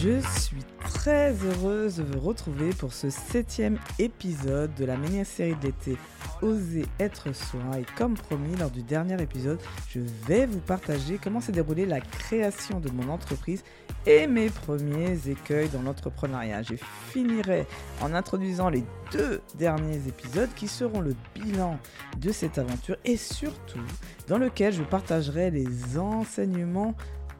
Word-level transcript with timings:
Je 0.00 0.20
suis 0.38 0.64
très 0.78 1.34
heureuse 1.44 1.96
de 1.96 2.04
vous 2.04 2.20
retrouver 2.20 2.70
pour 2.70 2.92
ce 2.92 3.10
septième 3.10 3.80
épisode 3.98 4.72
de 4.76 4.84
la 4.84 4.96
mini-série 4.96 5.56
d'été 5.56 5.96
Oser 6.40 6.86
être 7.00 7.34
soi. 7.34 7.80
Et 7.80 7.84
comme 7.96 8.14
promis 8.14 8.54
lors 8.54 8.70
du 8.70 8.84
dernier 8.84 9.20
épisode, 9.20 9.58
je 9.88 9.98
vais 10.28 10.46
vous 10.46 10.60
partager 10.60 11.18
comment 11.20 11.40
s'est 11.40 11.50
déroulée 11.50 11.84
la 11.84 12.00
création 12.00 12.78
de 12.78 12.90
mon 12.90 13.08
entreprise 13.08 13.64
et 14.06 14.28
mes 14.28 14.50
premiers 14.50 15.18
écueils 15.28 15.68
dans 15.68 15.82
l'entrepreneuriat. 15.82 16.62
Je 16.62 16.74
finirai 17.10 17.66
en 18.00 18.14
introduisant 18.14 18.68
les 18.68 18.84
deux 19.10 19.40
derniers 19.56 20.06
épisodes 20.06 20.50
qui 20.54 20.68
seront 20.68 21.00
le 21.00 21.16
bilan 21.34 21.76
de 22.18 22.30
cette 22.30 22.58
aventure 22.58 22.96
et 23.04 23.16
surtout 23.16 23.82
dans 24.28 24.38
lequel 24.38 24.72
je 24.72 24.84
partagerai 24.84 25.50
les 25.50 25.98
enseignements 25.98 26.94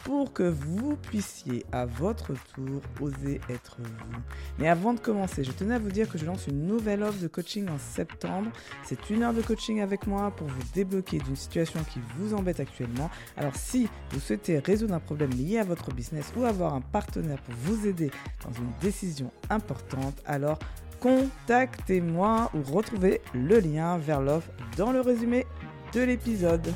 pour 0.08 0.32
que 0.32 0.42
vous 0.42 0.96
puissiez 0.96 1.66
à 1.70 1.84
votre 1.84 2.32
tour 2.54 2.80
oser 2.98 3.42
être 3.50 3.76
vous. 3.78 4.20
Mais 4.58 4.66
avant 4.66 4.94
de 4.94 5.00
commencer, 5.00 5.44
je 5.44 5.52
tenais 5.52 5.74
à 5.74 5.78
vous 5.78 5.90
dire 5.90 6.08
que 6.08 6.16
je 6.16 6.24
lance 6.24 6.46
une 6.46 6.66
nouvelle 6.66 7.02
offre 7.02 7.20
de 7.20 7.28
coaching 7.28 7.68
en 7.68 7.76
septembre. 7.76 8.50
C'est 8.84 9.10
une 9.10 9.22
heure 9.22 9.34
de 9.34 9.42
coaching 9.42 9.82
avec 9.82 10.06
moi 10.06 10.30
pour 10.30 10.46
vous 10.46 10.62
débloquer 10.74 11.18
d'une 11.18 11.36
situation 11.36 11.80
qui 11.92 12.00
vous 12.16 12.32
embête 12.32 12.58
actuellement. 12.58 13.10
Alors 13.36 13.54
si 13.54 13.86
vous 14.12 14.18
souhaitez 14.18 14.60
résoudre 14.60 14.94
un 14.94 14.98
problème 14.98 15.28
lié 15.28 15.58
à 15.58 15.64
votre 15.64 15.92
business 15.92 16.32
ou 16.34 16.44
avoir 16.44 16.72
un 16.72 16.80
partenaire 16.80 17.42
pour 17.42 17.54
vous 17.56 17.86
aider 17.86 18.10
dans 18.46 18.52
une 18.52 18.72
décision 18.80 19.30
importante, 19.50 20.22
alors 20.24 20.58
contactez-moi 21.00 22.50
ou 22.54 22.62
retrouvez 22.62 23.20
le 23.34 23.60
lien 23.60 23.98
vers 23.98 24.22
l'offre 24.22 24.48
dans 24.78 24.90
le 24.90 25.02
résumé 25.02 25.44
de 25.92 26.00
l'épisode. 26.00 26.72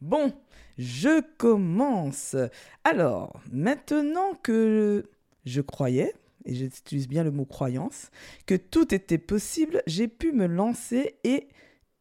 Bon, 0.00 0.32
je 0.78 1.20
commence. 1.36 2.36
Alors, 2.84 3.40
maintenant 3.52 4.34
que 4.42 5.04
je 5.44 5.60
croyais, 5.60 6.14
et 6.44 6.54
j'utilise 6.54 7.08
bien 7.08 7.24
le 7.24 7.30
mot 7.30 7.44
croyance, 7.44 8.10
que 8.46 8.54
tout 8.54 8.94
était 8.94 9.18
possible, 9.18 9.82
j'ai 9.86 10.08
pu 10.08 10.32
me 10.32 10.46
lancer 10.46 11.16
et 11.24 11.48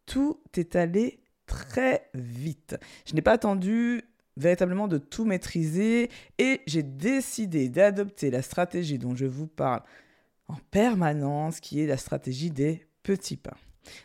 tout 0.06 0.40
est 0.56 0.76
allé 0.76 1.20
très 1.46 2.10
vite. 2.14 2.78
Je 3.06 3.14
n'ai 3.14 3.22
pas 3.22 3.34
attendu 3.34 4.04
véritablement 4.38 4.88
de 4.88 5.00
tout 5.00 5.26
maîtriser 5.26 6.10
et 6.38 6.62
j'ai 6.68 6.84
décidé 6.84 7.70
d'adopter 7.70 8.30
la 8.30 8.42
stratégie 8.42 9.00
dont 9.00 9.16
je 9.16 9.26
vous 9.26 9.48
parle 9.48 9.82
en 10.48 10.58
permanence, 10.72 11.60
qui 11.60 11.82
est 11.82 11.88
la 11.88 11.98
stratégie 11.98 12.52
des 12.52 12.88
petits 13.04 13.38
pas. 13.38 13.58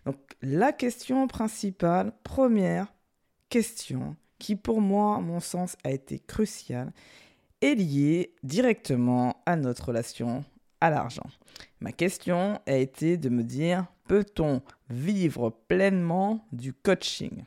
Donc 0.06 0.16
la 0.40 0.72
question 0.72 1.26
principale, 1.28 2.12
première 2.24 2.92
question, 3.48 4.16
qui 4.42 4.56
pour 4.56 4.80
moi, 4.80 5.16
à 5.16 5.20
mon 5.20 5.38
sens, 5.38 5.76
a 5.84 5.92
été 5.92 6.18
crucial, 6.18 6.92
est 7.60 7.76
lié 7.76 8.34
directement 8.42 9.40
à 9.46 9.54
notre 9.54 9.86
relation 9.86 10.44
à 10.80 10.90
l'argent. 10.90 11.26
Ma 11.80 11.92
question 11.92 12.60
a 12.66 12.74
été 12.74 13.16
de 13.16 13.28
me 13.28 13.44
dire, 13.44 13.86
peut-on 14.08 14.60
vivre 14.90 15.50
pleinement 15.68 16.44
du 16.50 16.72
coaching? 16.72 17.44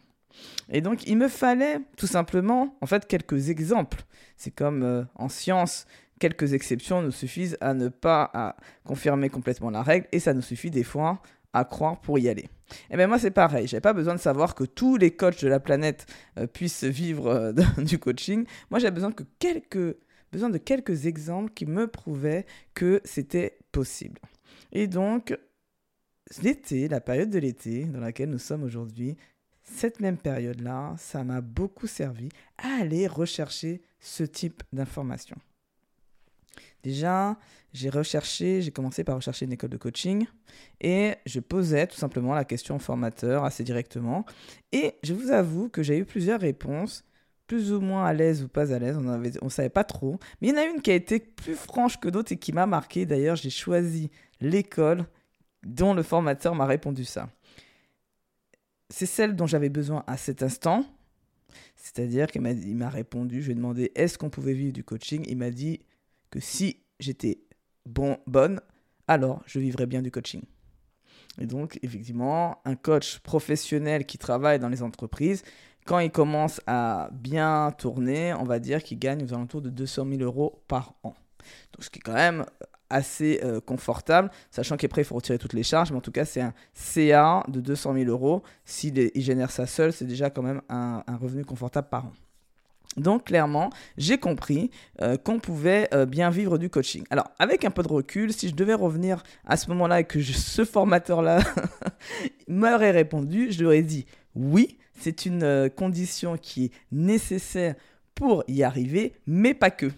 Et 0.69 0.79
donc, 0.79 1.05
il 1.05 1.17
me 1.17 1.27
fallait 1.27 1.81
tout 1.97 2.07
simplement, 2.07 2.77
en 2.79 2.85
fait, 2.85 3.07
quelques 3.07 3.49
exemples. 3.49 4.03
C'est 4.37 4.51
comme 4.51 4.83
euh, 4.83 5.03
en 5.15 5.27
science, 5.27 5.87
quelques 6.21 6.53
exceptions 6.53 7.01
nous 7.01 7.11
suffisent 7.11 7.57
à 7.59 7.73
ne 7.73 7.89
pas 7.89 8.55
confirmer 8.85 9.29
complètement 9.29 9.69
la 9.69 9.83
règle, 9.83 10.07
et 10.13 10.19
ça 10.19 10.33
nous 10.33 10.41
suffit 10.41 10.71
des 10.71 10.85
fois 10.85 11.21
à 11.51 11.65
croire 11.65 11.99
pour 11.99 12.19
y 12.19 12.29
aller. 12.29 12.47
Eh 12.89 12.97
bien 12.97 13.07
moi 13.07 13.19
c'est 13.19 13.31
pareil, 13.31 13.67
j'avais 13.67 13.81
pas 13.81 13.93
besoin 13.93 14.15
de 14.15 14.19
savoir 14.19 14.55
que 14.55 14.63
tous 14.63 14.97
les 14.97 15.11
coachs 15.11 15.43
de 15.43 15.49
la 15.49 15.59
planète 15.59 16.05
euh, 16.37 16.47
puissent 16.47 16.83
vivre 16.83 17.27
euh, 17.27 17.53
du 17.77 17.99
coaching. 17.99 18.45
Moi 18.69 18.79
j'avais 18.79 18.95
besoin 18.95 19.11
que 19.11 19.23
quelques 19.39 19.97
besoin 20.31 20.49
de 20.49 20.57
quelques 20.57 21.05
exemples 21.05 21.53
qui 21.53 21.65
me 21.65 21.87
prouvaient 21.87 22.45
que 22.73 22.99
c'était 23.05 23.57
possible. 23.71 24.19
Et 24.73 24.87
donc 24.87 25.37
l'été, 26.41 26.87
la 26.87 26.99
période 26.99 27.29
de 27.29 27.39
l'été 27.39 27.85
dans 27.85 27.99
laquelle 28.01 28.29
nous 28.29 28.39
sommes 28.39 28.63
aujourd'hui, 28.63 29.15
cette 29.63 29.99
même 29.99 30.17
période-là, 30.17 30.95
ça 30.97 31.23
m'a 31.23 31.41
beaucoup 31.41 31.87
servi 31.87 32.29
à 32.57 32.81
aller 32.81 33.07
rechercher 33.07 33.81
ce 33.99 34.23
type 34.23 34.63
d'informations. 34.73 35.37
Déjà, 36.85 37.35
j'ai 37.73 37.89
recherché, 37.89 38.61
j'ai 38.61 38.69
commencé 38.69 39.03
par 39.03 39.15
rechercher 39.15 39.45
une 39.45 39.53
école 39.53 39.71
de 39.71 39.77
coaching 39.77 40.27
et 40.79 41.15
je 41.25 41.39
posais 41.39 41.87
tout 41.87 41.95
simplement 41.95 42.35
la 42.35 42.45
question 42.45 42.75
au 42.75 42.79
formateur 42.79 43.43
assez 43.43 43.63
directement. 43.63 44.23
Et 44.71 44.93
je 45.01 45.15
vous 45.15 45.31
avoue 45.31 45.67
que 45.67 45.81
j'ai 45.81 45.97
eu 45.97 46.05
plusieurs 46.05 46.39
réponses, 46.39 47.03
plus 47.47 47.73
ou 47.73 47.81
moins 47.81 48.05
à 48.05 48.13
l'aise 48.13 48.43
ou 48.43 48.47
pas 48.47 48.71
à 48.71 48.77
l'aise, 48.77 48.97
on 48.97 49.45
ne 49.45 49.49
savait 49.49 49.69
pas 49.69 49.83
trop. 49.83 50.19
Mais 50.39 50.49
il 50.49 50.51
y 50.51 50.53
en 50.53 50.61
a 50.61 50.65
une 50.65 50.79
qui 50.79 50.91
a 50.91 50.93
été 50.93 51.17
plus 51.17 51.55
franche 51.55 51.99
que 51.99 52.07
d'autres 52.07 52.33
et 52.33 52.37
qui 52.37 52.53
m'a 52.53 52.67
marqué. 52.67 53.07
D'ailleurs, 53.07 53.35
j'ai 53.35 53.49
choisi 53.49 54.11
l'école 54.39 55.07
dont 55.63 55.95
le 55.95 56.03
formateur 56.03 56.53
m'a 56.53 56.67
répondu 56.67 57.03
ça. 57.03 57.29
C'est 58.91 59.07
celle 59.07 59.35
dont 59.35 59.47
j'avais 59.47 59.69
besoin 59.69 60.03
à 60.05 60.17
cet 60.17 60.43
instant. 60.43 60.85
C'est-à-dire 61.75 62.27
qu'il 62.27 62.41
m'a 62.41 62.89
répondu, 62.89 63.41
je 63.41 63.47
lui 63.47 63.53
ai 63.53 63.55
demandé 63.55 63.91
est-ce 63.95 64.19
qu'on 64.19 64.29
pouvait 64.29 64.53
vivre 64.53 64.73
du 64.73 64.83
coaching? 64.83 65.25
Il 65.27 65.37
m'a 65.37 65.49
dit 65.49 65.79
si 66.39 66.77
j'étais 66.99 67.39
bon, 67.85 68.17
bonne, 68.27 68.61
alors 69.07 69.41
je 69.45 69.59
vivrais 69.59 69.85
bien 69.85 70.01
du 70.01 70.11
coaching. 70.11 70.41
Et 71.39 71.45
donc, 71.45 71.79
effectivement, 71.83 72.61
un 72.65 72.75
coach 72.75 73.19
professionnel 73.19 74.05
qui 74.05 74.17
travaille 74.17 74.59
dans 74.59 74.69
les 74.69 74.83
entreprises, 74.83 75.43
quand 75.85 75.99
il 75.99 76.11
commence 76.11 76.61
à 76.65 77.09
bien 77.11 77.71
tourner, 77.77 78.33
on 78.33 78.43
va 78.43 78.59
dire 78.59 78.81
qu'il 78.81 78.97
gagne 78.97 79.23
aux 79.23 79.33
alentours 79.33 79.61
de 79.61 79.69
200 79.69 80.07
000 80.09 80.21
euros 80.21 80.63
par 80.67 80.93
an. 81.03 81.13
Donc, 81.73 81.83
ce 81.83 81.89
qui 81.89 81.99
est 81.99 82.01
quand 82.01 82.13
même 82.13 82.45
assez 82.89 83.41
euh, 83.43 83.59
confortable, 83.59 84.31
sachant 84.49 84.77
qu'après, 84.77 85.01
il 85.01 85.05
faut 85.05 85.15
retirer 85.15 85.37
toutes 85.37 85.53
les 85.53 85.63
charges, 85.63 85.91
mais 85.91 85.97
en 85.97 86.01
tout 86.01 86.11
cas, 86.11 86.25
c'est 86.25 86.41
un 86.41 86.53
CA 86.73 87.43
de 87.47 87.59
200 87.59 87.93
000 87.93 88.05
euros. 88.09 88.41
S'il 88.63 89.11
génère 89.15 89.51
ça 89.51 89.67
seul, 89.67 89.91
c'est 89.91 90.05
déjà 90.05 90.29
quand 90.29 90.43
même 90.43 90.61
un 90.69 91.03
revenu 91.19 91.43
confortable 91.43 91.89
par 91.89 92.05
an. 92.05 92.13
Donc 92.97 93.25
clairement, 93.25 93.69
j'ai 93.97 94.17
compris 94.17 94.71
euh, 95.01 95.17
qu'on 95.17 95.39
pouvait 95.39 95.89
euh, 95.93 96.05
bien 96.05 96.29
vivre 96.29 96.57
du 96.57 96.69
coaching. 96.69 97.03
Alors 97.09 97.29
avec 97.39 97.65
un 97.65 97.71
peu 97.71 97.83
de 97.83 97.87
recul, 97.87 98.31
si 98.31 98.49
je 98.49 98.55
devais 98.55 98.73
revenir 98.73 99.23
à 99.45 99.57
ce 99.57 99.69
moment-là 99.69 100.01
et 100.01 100.03
que 100.05 100.21
ce 100.21 100.63
formateur-là 100.63 101.39
m'aurait 102.47 102.91
répondu, 102.91 103.51
je 103.51 103.59
lui 103.59 103.65
aurais 103.65 103.81
dit 103.81 104.05
oui, 104.33 104.77
c'est 104.97 105.25
une 105.25 105.43
euh, 105.43 105.69
condition 105.69 106.37
qui 106.37 106.65
est 106.65 106.71
nécessaire 106.91 107.75
pour 108.13 108.43
y 108.47 108.63
arriver, 108.63 109.13
mais 109.27 109.53
pas 109.53 109.71
que. 109.71 109.91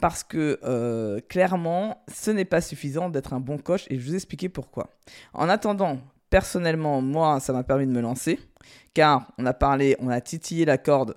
Parce 0.00 0.22
que 0.22 1.20
clairement, 1.28 2.04
ce 2.12 2.30
n'est 2.30 2.44
pas 2.44 2.60
suffisant 2.60 3.08
d'être 3.08 3.32
un 3.32 3.40
bon 3.40 3.58
coach 3.58 3.84
et 3.90 3.96
je 3.96 4.00
vais 4.00 4.10
vous 4.10 4.14
expliquer 4.14 4.48
pourquoi. 4.48 4.90
En 5.32 5.48
attendant, 5.48 5.98
personnellement, 6.30 7.00
moi, 7.02 7.40
ça 7.40 7.52
m'a 7.52 7.64
permis 7.64 7.86
de 7.86 7.90
me 7.90 8.00
lancer, 8.00 8.38
car 8.94 9.32
on 9.38 9.46
a 9.46 9.52
parlé, 9.52 9.96
on 9.98 10.08
a 10.08 10.20
titillé 10.20 10.64
la 10.64 10.78
corde 10.78 11.16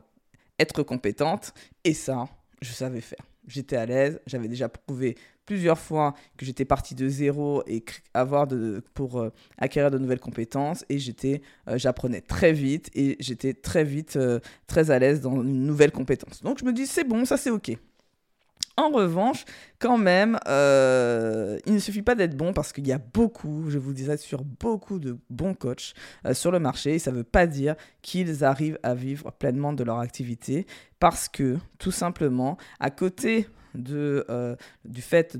être 0.61 0.83
compétente. 0.83 1.53
Et 1.83 1.93
ça, 1.93 2.27
je 2.61 2.71
savais 2.71 3.01
faire. 3.01 3.25
J'étais 3.47 3.75
à 3.75 3.85
l'aise, 3.85 4.19
j'avais 4.27 4.47
déjà 4.47 4.69
prouvé 4.69 5.17
plusieurs 5.45 5.79
fois 5.79 6.13
que 6.37 6.45
j'étais 6.45 6.63
parti 6.63 6.95
de 6.95 7.09
zéro 7.09 7.63
et 7.67 7.83
avoir 8.13 8.47
de, 8.47 8.83
pour 8.93 9.19
euh, 9.19 9.33
acquérir 9.57 9.91
de 9.91 9.97
nouvelles 9.97 10.19
compétences 10.19 10.85
et 10.89 10.99
j'étais 10.99 11.41
euh, 11.67 11.77
j'apprenais 11.77 12.21
très 12.21 12.53
vite 12.53 12.89
et 12.93 13.17
j'étais 13.19 13.53
très 13.53 13.83
vite 13.83 14.15
euh, 14.15 14.39
très 14.67 14.91
à 14.91 14.99
l'aise 14.99 15.19
dans 15.19 15.41
une 15.41 15.65
nouvelle 15.65 15.91
compétence. 15.91 16.41
Donc 16.43 16.59
je 16.59 16.65
me 16.65 16.71
dis 16.71 16.85
c'est 16.85 17.03
bon, 17.03 17.25
ça 17.25 17.35
c'est 17.35 17.49
OK. 17.49 17.75
En 18.77 18.89
revanche, 18.89 19.45
quand 19.79 19.97
même, 19.97 20.39
euh, 20.47 21.59
il 21.65 21.73
ne 21.73 21.79
suffit 21.79 22.01
pas 22.01 22.15
d'être 22.15 22.37
bon 22.37 22.53
parce 22.53 22.71
qu'il 22.71 22.87
y 22.87 22.93
a 22.93 22.97
beaucoup, 22.97 23.69
je 23.69 23.77
vous 23.77 23.93
disais, 23.93 24.17
sur 24.17 24.43
beaucoup 24.43 24.97
de 24.99 25.17
bons 25.29 25.53
coachs 25.53 25.93
euh, 26.25 26.33
sur 26.33 26.51
le 26.51 26.59
marché. 26.59 26.97
ça 26.97 27.11
ne 27.11 27.17
veut 27.17 27.23
pas 27.23 27.47
dire 27.47 27.75
qu'ils 28.01 28.43
arrivent 28.43 28.79
à 28.83 28.95
vivre 28.95 29.31
pleinement 29.31 29.73
de 29.73 29.83
leur 29.83 29.99
activité 29.99 30.65
parce 30.99 31.27
que, 31.27 31.57
tout 31.79 31.91
simplement, 31.91 32.57
à 32.79 32.91
côté 32.91 33.47
euh, 33.89 34.55
du 34.85 35.01
fait 35.01 35.37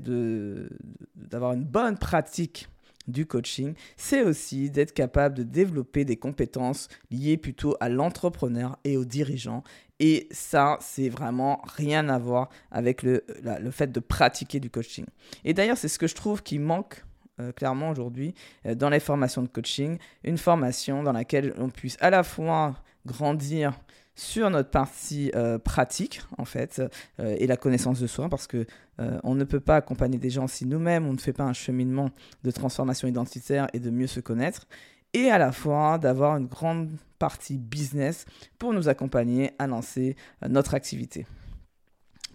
d'avoir 1.16 1.52
une 1.52 1.64
bonne 1.64 1.98
pratique 1.98 2.68
du 3.08 3.26
coaching, 3.26 3.74
c'est 3.96 4.22
aussi 4.22 4.70
d'être 4.70 4.92
capable 4.92 5.36
de 5.36 5.42
développer 5.42 6.04
des 6.04 6.16
compétences 6.16 6.88
liées 7.10 7.36
plutôt 7.36 7.76
à 7.80 7.88
l'entrepreneur 7.88 8.78
et 8.84 8.96
au 8.96 9.04
dirigeant. 9.04 9.64
Et 10.04 10.26
ça, 10.32 10.78
c'est 10.80 11.08
vraiment 11.08 11.62
rien 11.76 12.08
à 12.08 12.18
voir 12.18 12.48
avec 12.72 13.04
le, 13.04 13.22
fait 13.70 13.92
de 13.92 14.00
pratiquer 14.00 14.58
du 14.58 14.68
coaching. 14.68 15.06
Et 15.44 15.54
d'ailleurs, 15.54 15.78
c'est 15.78 15.86
ce 15.86 15.96
que 15.96 16.08
je 16.08 16.16
trouve 16.16 16.42
qui 16.42 16.58
manque 16.58 17.04
euh, 17.38 17.52
clairement 17.52 17.90
aujourd'hui 17.90 18.34
euh, 18.66 18.74
dans 18.74 18.90
les 18.90 18.98
formations 18.98 19.42
de 19.42 19.46
coaching, 19.46 19.98
une 20.24 20.38
formation 20.38 21.04
dans 21.04 21.12
laquelle 21.12 21.54
on 21.56 21.70
puisse 21.70 21.96
à 22.00 22.10
la 22.10 22.24
fois 22.24 22.74
grandir 23.06 23.78
sur 24.16 24.50
notre 24.50 24.70
partie 24.70 25.30
euh, 25.36 25.60
pratique 25.60 26.20
en 26.36 26.44
fait 26.44 26.82
et 27.18 27.46
la 27.46 27.56
connaissance 27.56 28.00
de 28.00 28.06
soi 28.06 28.28
parce 28.28 28.46
que 28.46 28.66
on 28.98 29.34
ne 29.34 29.44
peut 29.44 29.60
pas 29.60 29.76
accompagner 29.76 30.18
des 30.18 30.30
gens 30.30 30.46
si 30.46 30.66
nous-mêmes 30.66 31.06
on 31.06 31.12
ne 31.14 31.18
fait 31.18 31.32
pas 31.32 31.44
un 31.44 31.54
cheminement 31.54 32.10
de 32.44 32.50
transformation 32.50 33.08
identitaire 33.08 33.68
et 33.72 33.80
de 33.80 33.90
mieux 33.90 34.06
se 34.06 34.20
connaître 34.20 34.66
et 35.14 35.30
à 35.30 35.38
la 35.38 35.52
fois 35.52 35.98
d'avoir 35.98 36.36
une 36.36 36.46
grande 36.46 36.90
partie 37.18 37.58
business 37.58 38.24
pour 38.58 38.72
nous 38.72 38.88
accompagner 38.88 39.52
à 39.58 39.66
lancer 39.66 40.16
euh, 40.42 40.48
notre 40.48 40.74
activité. 40.74 41.26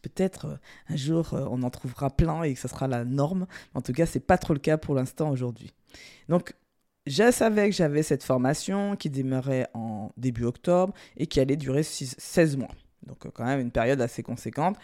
Peut-être 0.01 0.45
euh, 0.45 0.55
un 0.89 0.95
jour 0.95 1.33
euh, 1.33 1.45
on 1.49 1.63
en 1.63 1.69
trouvera 1.69 2.09
plein 2.09 2.43
et 2.43 2.53
que 2.53 2.59
ça 2.59 2.67
sera 2.67 2.87
la 2.87 3.03
norme. 3.03 3.47
En 3.73 3.81
tout 3.81 3.93
cas, 3.93 4.05
c'est 4.05 4.21
pas 4.21 4.37
trop 4.37 4.53
le 4.53 4.59
cas 4.59 4.77
pour 4.77 4.95
l'instant 4.95 5.29
aujourd'hui. 5.29 5.73
Donc, 6.29 6.53
je 7.05 7.31
savais 7.31 7.69
que 7.69 7.75
j'avais 7.75 8.03
cette 8.03 8.23
formation 8.23 8.95
qui 8.95 9.09
démarrait 9.09 9.67
en 9.73 10.11
début 10.17 10.43
octobre 10.43 10.93
et 11.15 11.25
qui 11.27 11.39
allait 11.39 11.55
durer 11.55 11.83
16 11.83 12.57
mois. 12.57 12.71
Donc, 13.05 13.29
quand 13.33 13.45
même 13.45 13.61
une 13.61 13.71
période 13.71 14.01
assez 14.01 14.23
conséquente. 14.23 14.77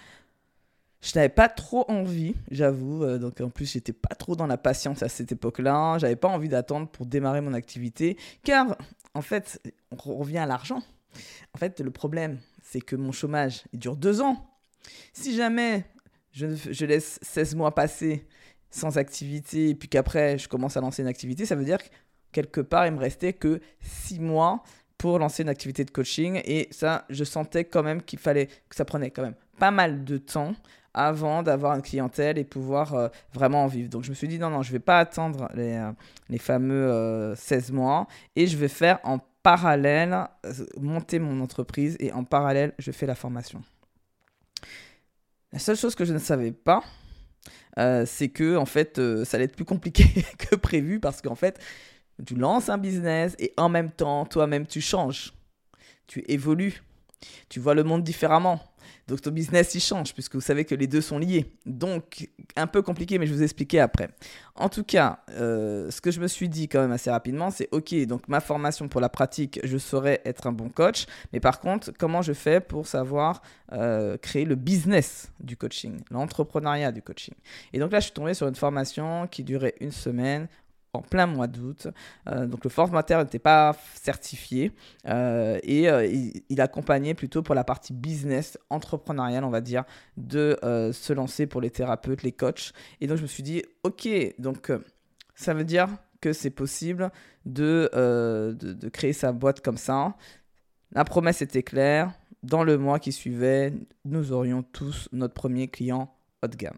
Je 1.03 1.11
n'avais 1.15 1.29
pas 1.29 1.49
trop 1.49 1.83
envie, 1.91 2.33
j'avoue. 2.49 3.03
Euh, 3.03 3.17
donc 3.17 3.41
en 3.41 3.49
plus, 3.49 3.73
j'étais 3.73 3.91
pas 3.91 4.15
trop 4.15 4.37
dans 4.37 4.47
la 4.47 4.57
patience 4.57 5.03
à 5.03 5.09
cette 5.09 5.33
époque-là. 5.33 5.97
J'avais 5.99 6.15
pas 6.15 6.29
envie 6.29 6.47
d'attendre 6.47 6.87
pour 6.87 7.05
démarrer 7.05 7.41
mon 7.41 7.53
activité, 7.53 8.17
car 8.43 8.77
en 9.13 9.21
fait, 9.21 9.61
on 9.91 9.97
revient 10.17 10.37
à 10.37 10.45
l'argent. 10.45 10.81
En 11.53 11.57
fait, 11.57 11.81
le 11.81 11.91
problème, 11.91 12.39
c'est 12.63 12.79
que 12.79 12.95
mon 12.95 13.11
chômage, 13.11 13.63
il 13.73 13.79
dure 13.79 13.97
deux 13.97 14.21
ans. 14.21 14.47
Si 15.11 15.35
jamais 15.35 15.85
je, 16.31 16.85
laisse 16.85 17.19
16 17.21 17.55
mois 17.55 17.75
passer 17.75 18.25
sans 18.71 18.97
activité, 18.97 19.75
puis 19.75 19.89
qu'après 19.89 20.37
je 20.37 20.47
commence 20.47 20.77
à 20.77 20.81
lancer 20.81 21.01
une 21.01 21.09
activité, 21.09 21.45
ça 21.45 21.55
veut 21.55 21.65
dire 21.65 21.79
que 21.79 21.89
quelque 22.31 22.61
part, 22.61 22.87
il 22.87 22.93
me 22.93 22.99
restait 22.99 23.33
que 23.33 23.59
six 23.81 24.19
mois 24.19 24.63
pour 24.97 25.19
lancer 25.19 25.43
une 25.43 25.49
activité 25.49 25.83
de 25.83 25.91
coaching. 25.91 26.41
Et 26.45 26.69
ça, 26.71 27.05
je 27.09 27.25
sentais 27.25 27.65
quand 27.65 27.83
même 27.83 28.01
qu'il 28.01 28.19
fallait 28.19 28.47
que 28.47 28.75
ça 28.75 28.85
prenait 28.85 29.11
quand 29.11 29.21
même 29.23 29.35
pas 29.57 29.71
mal 29.71 30.03
de 30.03 30.17
temps 30.17 30.55
avant 30.93 31.41
d'avoir 31.41 31.75
une 31.75 31.81
clientèle 31.81 32.37
et 32.37 32.43
pouvoir 32.43 32.93
euh, 32.93 33.07
vraiment 33.33 33.63
en 33.63 33.67
vivre. 33.67 33.89
Donc 33.89 34.03
je 34.03 34.09
me 34.09 34.15
suis 34.15 34.27
dit 34.27 34.37
non, 34.37 34.49
non, 34.49 34.61
je 34.61 34.69
ne 34.69 34.73
vais 34.73 34.79
pas 34.79 34.99
attendre 34.99 35.49
les, 35.55 35.73
euh, 35.73 35.91
les 36.29 36.37
fameux 36.37 37.33
16 37.35 37.69
euh, 37.69 37.73
mois 37.73 38.07
et 38.35 38.47
je 38.47 38.57
vais 38.57 38.67
faire 38.67 38.99
en 39.03 39.19
parallèle, 39.41 40.15
monter 40.79 41.19
mon 41.19 41.41
entreprise 41.41 41.97
et 41.99 42.11
en 42.13 42.23
parallèle, 42.23 42.73
je 42.79 42.91
fais 42.91 43.05
la 43.05 43.15
formation. 43.15 43.61
La 45.51 45.59
seule 45.59 45.75
chose 45.75 45.95
que 45.95 46.05
je 46.05 46.13
ne 46.13 46.19
savais 46.19 46.51
pas, 46.51 46.81
c'est 48.05 48.29
que 48.29 48.55
en 48.55 48.65
fait, 48.65 49.01
ça 49.25 49.35
allait 49.35 49.45
être 49.45 49.55
plus 49.55 49.65
compliqué 49.65 50.05
que 50.37 50.55
prévu 50.55 50.99
parce 50.99 51.21
qu'en 51.21 51.35
fait, 51.35 51.59
tu 52.25 52.35
lances 52.35 52.69
un 52.69 52.77
business 52.77 53.35
et 53.37 53.53
en 53.57 53.67
même 53.67 53.91
temps, 53.91 54.25
toi-même, 54.25 54.65
tu 54.65 54.79
changes, 54.79 55.33
tu 56.07 56.23
évolues, 56.29 56.81
tu 57.49 57.59
vois 57.59 57.73
le 57.73 57.83
monde 57.83 58.03
différemment. 58.03 58.61
Donc 59.07 59.21
ton 59.21 59.31
business, 59.31 59.75
il 59.75 59.81
change, 59.81 60.13
puisque 60.13 60.35
vous 60.35 60.41
savez 60.41 60.65
que 60.65 60.75
les 60.75 60.87
deux 60.87 61.01
sont 61.01 61.19
liés. 61.19 61.51
Donc, 61.65 62.29
un 62.55 62.67
peu 62.67 62.81
compliqué, 62.81 63.19
mais 63.19 63.25
je 63.25 63.31
vais 63.31 63.37
vous 63.37 63.43
expliquer 63.43 63.79
après. 63.79 64.09
En 64.55 64.69
tout 64.69 64.83
cas, 64.83 65.19
euh, 65.31 65.89
ce 65.91 65.99
que 65.99 66.11
je 66.11 66.19
me 66.19 66.27
suis 66.27 66.47
dit 66.47 66.69
quand 66.69 66.79
même 66.79 66.91
assez 66.91 67.09
rapidement, 67.09 67.51
c'est 67.51 67.67
OK, 67.71 67.93
donc 68.05 68.27
ma 68.27 68.39
formation 68.39 68.87
pour 68.87 69.01
la 69.01 69.09
pratique, 69.09 69.59
je 69.63 69.77
saurais 69.77 70.21
être 70.25 70.47
un 70.47 70.51
bon 70.51 70.69
coach. 70.69 71.05
Mais 71.33 71.39
par 71.39 71.59
contre, 71.59 71.91
comment 71.97 72.21
je 72.21 72.33
fais 72.33 72.61
pour 72.61 72.87
savoir 72.87 73.41
euh, 73.73 74.17
créer 74.17 74.45
le 74.45 74.55
business 74.55 75.31
du 75.39 75.57
coaching, 75.57 75.99
l'entrepreneuriat 76.11 76.91
du 76.91 77.01
coaching? 77.01 77.33
Et 77.73 77.79
donc 77.79 77.91
là, 77.91 77.99
je 77.99 78.05
suis 78.05 78.13
tombé 78.13 78.33
sur 78.33 78.47
une 78.47 78.55
formation 78.55 79.27
qui 79.27 79.43
durait 79.43 79.75
une 79.79 79.91
semaine 79.91 80.47
en 80.93 81.01
plein 81.01 81.25
mois 81.25 81.47
d'août. 81.47 81.87
Euh, 82.29 82.45
donc 82.45 82.63
le 82.63 82.69
formateur 82.69 83.23
n'était 83.23 83.39
pas 83.39 83.75
certifié 83.95 84.71
euh, 85.07 85.59
et 85.63 85.89
euh, 85.89 86.05
il, 86.49 86.61
accompagnait 86.61 87.15
plutôt 87.15 87.41
pour 87.41 87.55
la 87.55 87.63
partie 87.63 87.93
business, 87.93 88.57
entrepreneuriale, 88.69 89.43
on 89.43 89.49
va 89.49 89.61
dire, 89.61 89.83
de 90.17 90.57
se 90.61 91.11
lancer 91.11 91.47
pour 91.47 91.61
les 91.61 91.71
thérapeutes, 91.71 92.23
les 92.23 92.31
coachs. 92.31 92.73
Et 93.01 93.07
donc 93.07 93.17
je 93.17 93.23
me 93.23 93.27
suis 93.27 93.43
dit, 93.43 93.63
ok, 93.83 94.07
donc 94.39 94.71
ça 95.35 95.53
veut 95.53 95.65
dire 95.65 95.89
que 96.21 96.31
c'est 96.31 96.51
possible 96.51 97.11
de, 97.45 97.89
créer 98.93 99.13
sa 99.13 99.33
boîte 99.33 99.61
comme 99.61 99.77
ça. 99.77 100.15
La 100.91 101.03
promesse 101.03 101.41
était 101.41 101.63
claire. 101.63 102.13
Dans 102.43 102.63
le 102.63 102.77
mois 102.77 102.99
qui 102.99 103.13
suivait, 103.13 103.73
nous 104.03 104.33
aurions 104.33 104.63
tous 104.63 105.07
notre 105.13 105.33
premier 105.33 105.69
client 105.69 106.13
haut 106.43 106.47
de 106.47 106.55
gamme. 106.57 106.77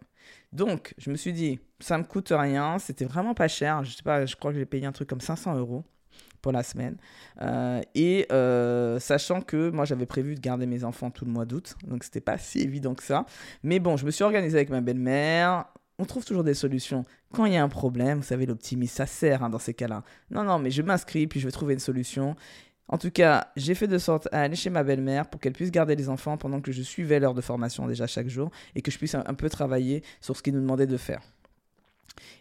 Donc, 0.56 0.94
je 0.98 1.12
me 1.12 1.16
suis 1.16 1.34
dit, 1.34 1.60
ça 1.80 1.98
me 1.98 2.04
coûte 2.04 2.32
rien, 2.32 2.80
c'était 2.80 3.06
vraiment 3.06 3.34
pas 3.34 3.48
cher. 3.48 3.84
Je 3.84 3.92
sais 3.92 4.04
pas, 4.04 4.26
je 4.26 4.36
crois 4.36 4.52
que 4.52 4.58
j'ai 4.58 4.66
payé 4.66 4.86
un 4.86 4.92
truc 4.94 5.10
comme 5.10 5.22
500 5.22 5.56
euros 5.58 5.84
pour 6.42 6.52
la 6.52 6.64
semaine. 6.64 6.96
Euh, 7.42 7.82
et 7.94 8.26
euh, 8.32 9.00
sachant 9.00 9.42
que 9.42 9.70
moi 9.72 9.84
j'avais 9.84 10.06
prévu 10.06 10.36
de 10.36 10.40
garder 10.40 10.66
mes 10.66 10.84
enfants 10.84 11.12
tout 11.12 11.26
le 11.26 11.32
mois 11.32 11.46
d'août, 11.46 11.76
donc 11.88 12.04
c'était 12.04 12.22
pas 12.22 12.38
si 12.38 12.60
évident 12.60 12.94
que 12.94 13.04
ça. 13.04 13.26
Mais 13.64 13.80
bon, 13.80 13.98
je 13.98 14.06
me 14.06 14.12
suis 14.12 14.24
organisé 14.24 14.56
avec 14.56 14.70
ma 14.70 14.80
belle-mère. 14.80 15.66
On 15.98 16.06
trouve 16.06 16.24
toujours 16.24 16.44
des 16.44 16.54
solutions. 16.54 17.04
Quand 17.34 17.46
il 17.46 17.54
y 17.54 17.58
a 17.58 17.64
un 17.64 17.70
problème, 17.70 18.20
vous 18.20 18.24
savez, 18.24 18.46
l'optimisme, 18.46 18.96
ça 18.96 19.06
sert 19.06 19.44
hein, 19.44 19.50
dans 19.50 19.60
ces 19.60 19.74
cas-là. 19.74 20.04
Non, 20.30 20.44
non, 20.44 20.60
mais 20.60 20.72
je 20.72 20.82
m'inscris, 20.82 21.28
puis 21.28 21.40
je 21.40 21.46
vais 21.46 21.52
trouver 21.52 21.74
une 21.74 21.80
solution. 21.80 22.36
En 22.88 22.98
tout 22.98 23.10
cas, 23.10 23.48
j'ai 23.56 23.74
fait 23.74 23.88
de 23.88 23.98
sorte 23.98 24.28
à 24.32 24.42
aller 24.42 24.56
chez 24.56 24.70
ma 24.70 24.84
belle-mère 24.84 25.28
pour 25.28 25.42
qu'elle 25.42 25.54
puisse 25.54 25.72
garder 25.72 25.96
les 25.96 26.08
enfants 26.08 26.38
pendant 26.38 26.62
que 26.62 26.72
je 26.72 26.84
suivais 26.84 27.20
l'heure 27.20 27.34
de 27.34 27.42
formation 27.42 27.88
déjà 27.88 28.06
chaque 28.06 28.28
jour 28.28 28.52
et 28.76 28.82
que 28.82 28.92
je 28.92 28.98
puisse 28.98 29.16
un, 29.16 29.24
peu 29.34 29.50
travailler 29.50 30.04
sur 30.22 30.38
ce 30.38 30.44
qu'ils 30.44 30.54
nous 30.54 30.62
demandaient 30.62 30.86
de 30.86 30.98
faire. 30.98 31.22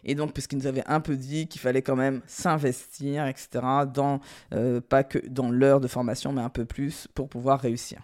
Et 0.03 0.13
donc, 0.13 0.33
puisqu'ils 0.33 0.57
nous 0.57 0.67
avaient 0.67 0.85
un 0.85 1.01
peu 1.01 1.17
dit 1.17 1.47
qu'il 1.47 1.59
fallait 1.59 1.81
quand 1.81 1.95
même 1.95 2.21
s'investir, 2.27 3.25
etc., 3.27 3.47
dans, 3.91 4.21
euh, 4.53 4.79
pas 4.79 5.03
que 5.03 5.17
dans 5.27 5.49
l'heure 5.49 5.81
de 5.81 5.87
formation, 5.87 6.31
mais 6.31 6.41
un 6.41 6.49
peu 6.49 6.63
plus 6.63 7.07
pour 7.13 7.27
pouvoir 7.27 7.59
réussir. 7.59 8.01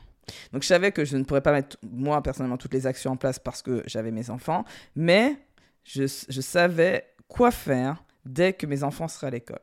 Donc, 0.52 0.64
je 0.64 0.68
savais 0.68 0.92
que 0.92 1.06
je 1.06 1.18
ne 1.18 1.24
pourrais 1.24 1.42
pas 1.42 1.52
mettre, 1.52 1.78
moi, 1.84 2.22
personnellement, 2.24 2.58
toutes 2.58 2.74
les 2.74 2.88
actions 2.88 3.12
en 3.12 3.18
place 3.18 3.38
parce 3.38 3.62
que 3.62 3.84
j'avais 3.86 4.12
mes 4.12 4.32
enfants, 4.32 4.66
mais 4.96 5.38
je, 5.84 6.04
je 6.28 6.42
savais 6.42 7.06
quoi 7.28 7.52
faire 7.52 8.04
dès 8.26 8.54
que 8.54 8.66
mes 8.66 8.84
enfants 8.84 9.08
seraient 9.08 9.28
à 9.28 9.32
l'école. 9.32 9.62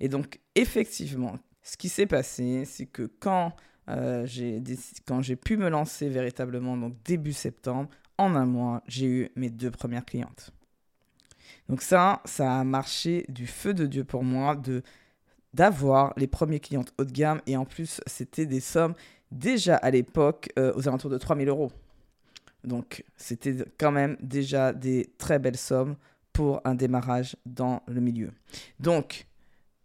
Et 0.00 0.08
donc, 0.08 0.38
effectivement, 0.54 1.38
ce 1.62 1.76
qui 1.76 1.88
s'est 1.88 2.06
passé, 2.06 2.64
c'est 2.64 2.86
que 2.86 3.10
quand 3.20 3.54
euh, 3.88 4.26
j'ai 4.26 5.36
pu 5.36 5.56
me 5.56 5.68
lancer 5.68 6.08
véritablement, 6.08 6.76
donc 6.76 6.94
début 7.04 7.32
septembre, 7.32 7.88
en 8.18 8.34
un 8.34 8.46
mois, 8.46 8.82
j'ai 8.86 9.06
eu 9.06 9.28
mes 9.36 9.50
deux 9.50 9.70
premières 9.70 10.04
clientes. 10.04 10.50
Donc 11.68 11.82
ça, 11.82 12.20
ça 12.24 12.60
a 12.60 12.64
marché 12.64 13.24
du 13.28 13.46
feu 13.46 13.74
de 13.74 13.86
Dieu 13.86 14.04
pour 14.04 14.24
moi 14.24 14.56
de 14.56 14.82
d'avoir 15.54 16.14
les 16.16 16.26
premiers 16.26 16.60
clientes 16.60 16.94
haut 16.96 17.04
de 17.04 17.12
gamme 17.12 17.42
et 17.46 17.58
en 17.58 17.66
plus 17.66 18.00
c'était 18.06 18.46
des 18.46 18.60
sommes 18.60 18.94
déjà 19.30 19.76
à 19.76 19.90
l'époque 19.90 20.48
euh, 20.58 20.72
aux 20.76 20.88
alentours 20.88 21.10
de 21.10 21.18
3000 21.18 21.48
euros. 21.48 21.70
Donc 22.64 23.04
c'était 23.16 23.56
quand 23.78 23.92
même 23.92 24.16
déjà 24.20 24.72
des 24.72 25.12
très 25.18 25.38
belles 25.38 25.58
sommes 25.58 25.96
pour 26.32 26.62
un 26.64 26.74
démarrage 26.74 27.36
dans 27.44 27.82
le 27.86 28.00
milieu. 28.00 28.30
Donc 28.80 29.26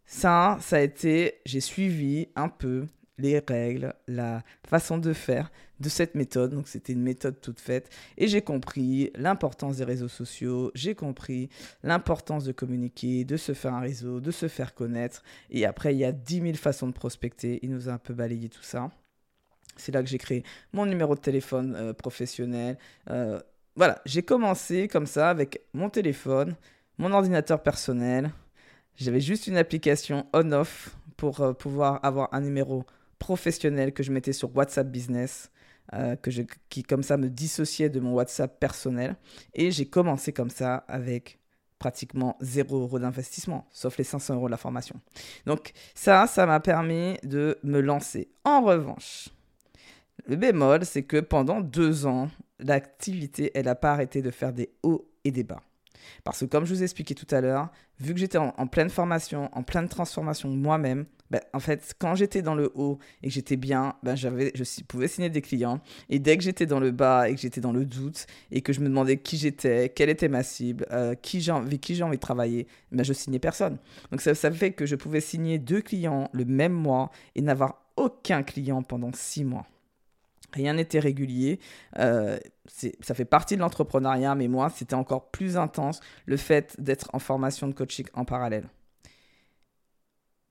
ça, 0.08 0.58
ça 0.62 0.78
a 0.78 0.80
été, 0.80 1.42
j'ai 1.46 1.60
suivi 1.60 2.30
un 2.36 2.48
peu 2.48 2.88
les 3.18 3.40
règles, 3.40 3.94
la 4.08 4.44
façon 4.66 4.98
de 4.98 5.12
faire 5.12 5.52
de 5.80 5.90
cette 5.90 6.16
méthode. 6.16 6.54
Donc 6.54 6.70
c'était 6.70 6.94
une 6.94 7.02
méthode 7.02 7.42
toute 7.42 7.60
faite. 7.60 7.90
Et 8.18 8.28
j'ai 8.28 8.42
compris 8.42 9.12
l'importance 9.16 9.78
des 9.78 9.84
réseaux 9.84 10.08
sociaux, 10.08 10.72
j'ai 10.76 10.96
compris 10.96 11.50
l'importance 11.84 12.46
de 12.46 12.54
communiquer, 12.54 13.26
de 13.26 13.36
se 13.36 13.54
faire 13.54 13.74
un 13.74 13.82
réseau, 13.82 14.22
de 14.22 14.32
se 14.32 14.48
faire 14.48 14.74
connaître. 14.74 15.24
Et 15.50 15.66
après, 15.66 15.94
il 15.94 16.00
y 16.00 16.06
a 16.06 16.14
10 16.14 16.42
000 16.42 16.54
façons 16.54 16.88
de 16.88 16.94
prospecter. 16.94 17.60
Il 17.62 17.72
nous 17.72 17.90
a 17.90 17.94
un 17.94 17.98
peu 17.98 18.14
balayé 18.14 18.48
tout 18.48 18.64
ça. 18.64 18.90
C'est 19.76 19.92
là 19.92 20.02
que 20.02 20.10
j'ai 20.10 20.18
créé 20.18 20.44
mon 20.72 20.86
numéro 20.86 21.16
de 21.16 21.20
téléphone 21.20 21.76
euh, 21.76 21.94
professionnel. 21.94 22.78
Euh, 23.10 23.40
voilà, 23.76 24.02
j'ai 24.06 24.24
commencé 24.24 24.88
comme 24.88 25.06
ça 25.06 25.30
avec 25.30 25.62
mon 25.74 25.90
téléphone, 25.90 26.56
mon 26.98 27.12
ordinateur 27.12 27.62
personnel, 27.62 28.32
j'avais 28.98 29.22
juste 29.22 29.48
une 29.48 29.58
application 29.58 30.26
on-off 30.34 30.96
pour 31.16 31.42
euh, 31.42 31.54
pouvoir 31.54 32.00
avoir 32.04 32.34
un 32.34 32.42
numéro 32.42 32.86
professionnel 33.20 33.94
que 33.94 34.04
je 34.04 34.12
mettais 34.12 34.34
sur 34.34 34.56
WhatsApp 34.56 34.88
Business, 34.88 35.52
euh, 35.94 36.16
que 36.16 36.32
je, 36.32 36.44
qui 36.70 36.84
comme 36.84 37.04
ça 37.04 37.18
me 37.18 37.30
dissociait 37.30 37.90
de 37.90 38.00
mon 38.00 38.14
WhatsApp 38.14 38.60
personnel. 38.60 39.16
Et 39.54 39.72
j'ai 39.72 39.86
commencé 39.86 40.34
comme 40.34 40.50
ça 40.50 40.84
avec 40.88 41.40
pratiquement 41.80 42.38
0 42.42 42.80
euros 42.82 43.00
d'investissement, 43.00 43.68
sauf 43.72 43.98
les 43.98 44.04
500 44.04 44.36
euros 44.36 44.48
de 44.48 44.52
la 44.52 44.58
formation. 44.58 45.00
Donc 45.46 45.74
ça, 45.94 46.26
ça 46.28 46.46
m'a 46.46 46.60
permis 46.60 47.18
de 47.24 47.58
me 47.64 47.80
lancer. 47.80 48.30
En 48.44 48.62
revanche, 48.62 49.30
le 50.26 50.36
bémol, 50.36 50.86
c'est 50.86 51.04
que 51.04 51.20
pendant 51.20 51.62
deux 51.62 52.06
ans, 52.06 52.30
l'activité, 52.60 53.52
elle 53.54 53.66
n'a 53.66 53.76
pas 53.76 53.94
arrêté 53.94 54.22
de 54.22 54.32
faire 54.32 54.54
des 54.54 54.72
hauts 54.82 55.08
et 55.24 55.32
des 55.32 55.44
bas. 55.44 55.62
Parce 56.24 56.40
que 56.40 56.46
comme 56.46 56.66
je 56.66 56.74
vous 56.74 56.82
ai 56.82 56.84
expliqué 56.84 57.16
tout 57.16 57.28
à 57.32 57.42
l'heure, 57.42 57.70
vu 58.00 58.14
que 58.14 58.20
j'étais 58.20 58.38
en, 58.38 58.68
pleine 58.68 58.90
formation, 58.90 59.50
en 59.54 59.64
pleine 59.64 59.88
transformation 59.88 60.50
moi-même, 60.50 61.06
ben, 61.30 61.42
en 61.54 61.60
fait, 61.60 61.94
quand 62.00 62.16
j'étais 62.16 62.42
dans 62.42 62.56
le 62.56 62.72
haut 62.76 63.00
et 63.22 63.28
que 63.28 63.34
j'étais 63.34 63.58
bien, 63.58 63.96
ben, 64.04 64.16
j'avais, 64.16 64.52
je 64.56 64.64
pouvais 64.84 65.08
signer 65.08 65.30
des 65.30 65.42
clients. 65.42 65.82
Et 66.10 66.20
dès 66.20 66.38
que 66.38 66.44
j'étais 66.44 66.66
dans 66.66 66.80
le 66.80 66.92
bas 66.92 67.30
et 67.30 67.36
que 67.36 67.42
j'étais 67.42 67.60
dans 67.60 67.74
le 67.74 67.86
doute 67.86 68.28
et 68.52 68.62
que 68.62 68.72
je 68.72 68.80
me 68.80 68.88
demandais 68.88 69.18
qui 69.18 69.38
j'étais, 69.38 69.90
quelle 69.90 70.10
était 70.10 70.30
ma 70.30 70.44
cible, 70.44 70.86
euh, 70.92 71.16
qui 71.16 71.42
j'ai, 71.42 71.52
avec 71.52 71.82
qui 71.82 71.96
j'ai 71.96 72.04
envie 72.04 72.18
de 72.18 72.22
travailler, 72.22 72.68
ben, 72.92 73.04
je 73.04 73.14
signais 73.14 73.40
personne. 73.40 73.78
Donc 74.12 74.22
ça, 74.22 74.36
ça 74.36 74.52
fait 74.52 74.72
que 74.72 74.86
je 74.86 74.96
pouvais 74.96 75.22
signer 75.22 75.60
deux 75.60 75.82
clients 75.82 76.30
le 76.32 76.46
même 76.46 76.74
mois 76.74 77.12
et 77.36 77.42
n'avoir 77.42 77.82
aucun 77.98 78.44
client 78.44 78.84
pendant 78.84 79.12
six 79.14 79.44
mois. 79.44 79.66
Rien 80.58 80.74
n'était 80.74 81.00
régulier. 81.00 81.60
Euh, 82.00 82.40
ça 83.00 83.14
fait 83.14 83.26
partie 83.26 83.56
de 83.56 83.62
l'entrepreneuriat, 83.62 84.34
mais 84.34 84.48
moi, 84.48 84.70
c'était 84.70 84.96
encore 84.96 85.30
plus 85.30 85.56
intense 85.56 86.00
le 86.26 86.36
fait 86.36 86.76
d'être 86.80 87.10
en 87.14 87.20
formation 87.20 87.68
de 87.68 87.74
coaching 87.74 88.08
en 88.14 88.26
parallèle. 88.26 88.68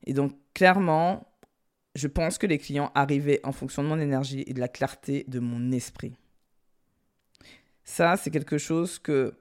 Et 0.05 0.13
donc, 0.13 0.31
clairement, 0.53 1.27
je 1.93 2.07
pense 2.07 2.37
que 2.37 2.47
les 2.47 2.57
clients 2.57 2.91
arrivaient 2.95 3.41
en 3.43 3.51
fonction 3.51 3.83
de 3.83 3.89
mon 3.89 3.99
énergie 3.99 4.45
et 4.47 4.53
de 4.53 4.59
la 4.59 4.69
clarté 4.69 5.25
de 5.27 5.39
mon 5.39 5.71
esprit. 5.73 6.15
Ça, 7.83 8.15
c'est 8.15 8.31
quelque 8.31 8.57
chose 8.57 8.99
que, 8.99 9.33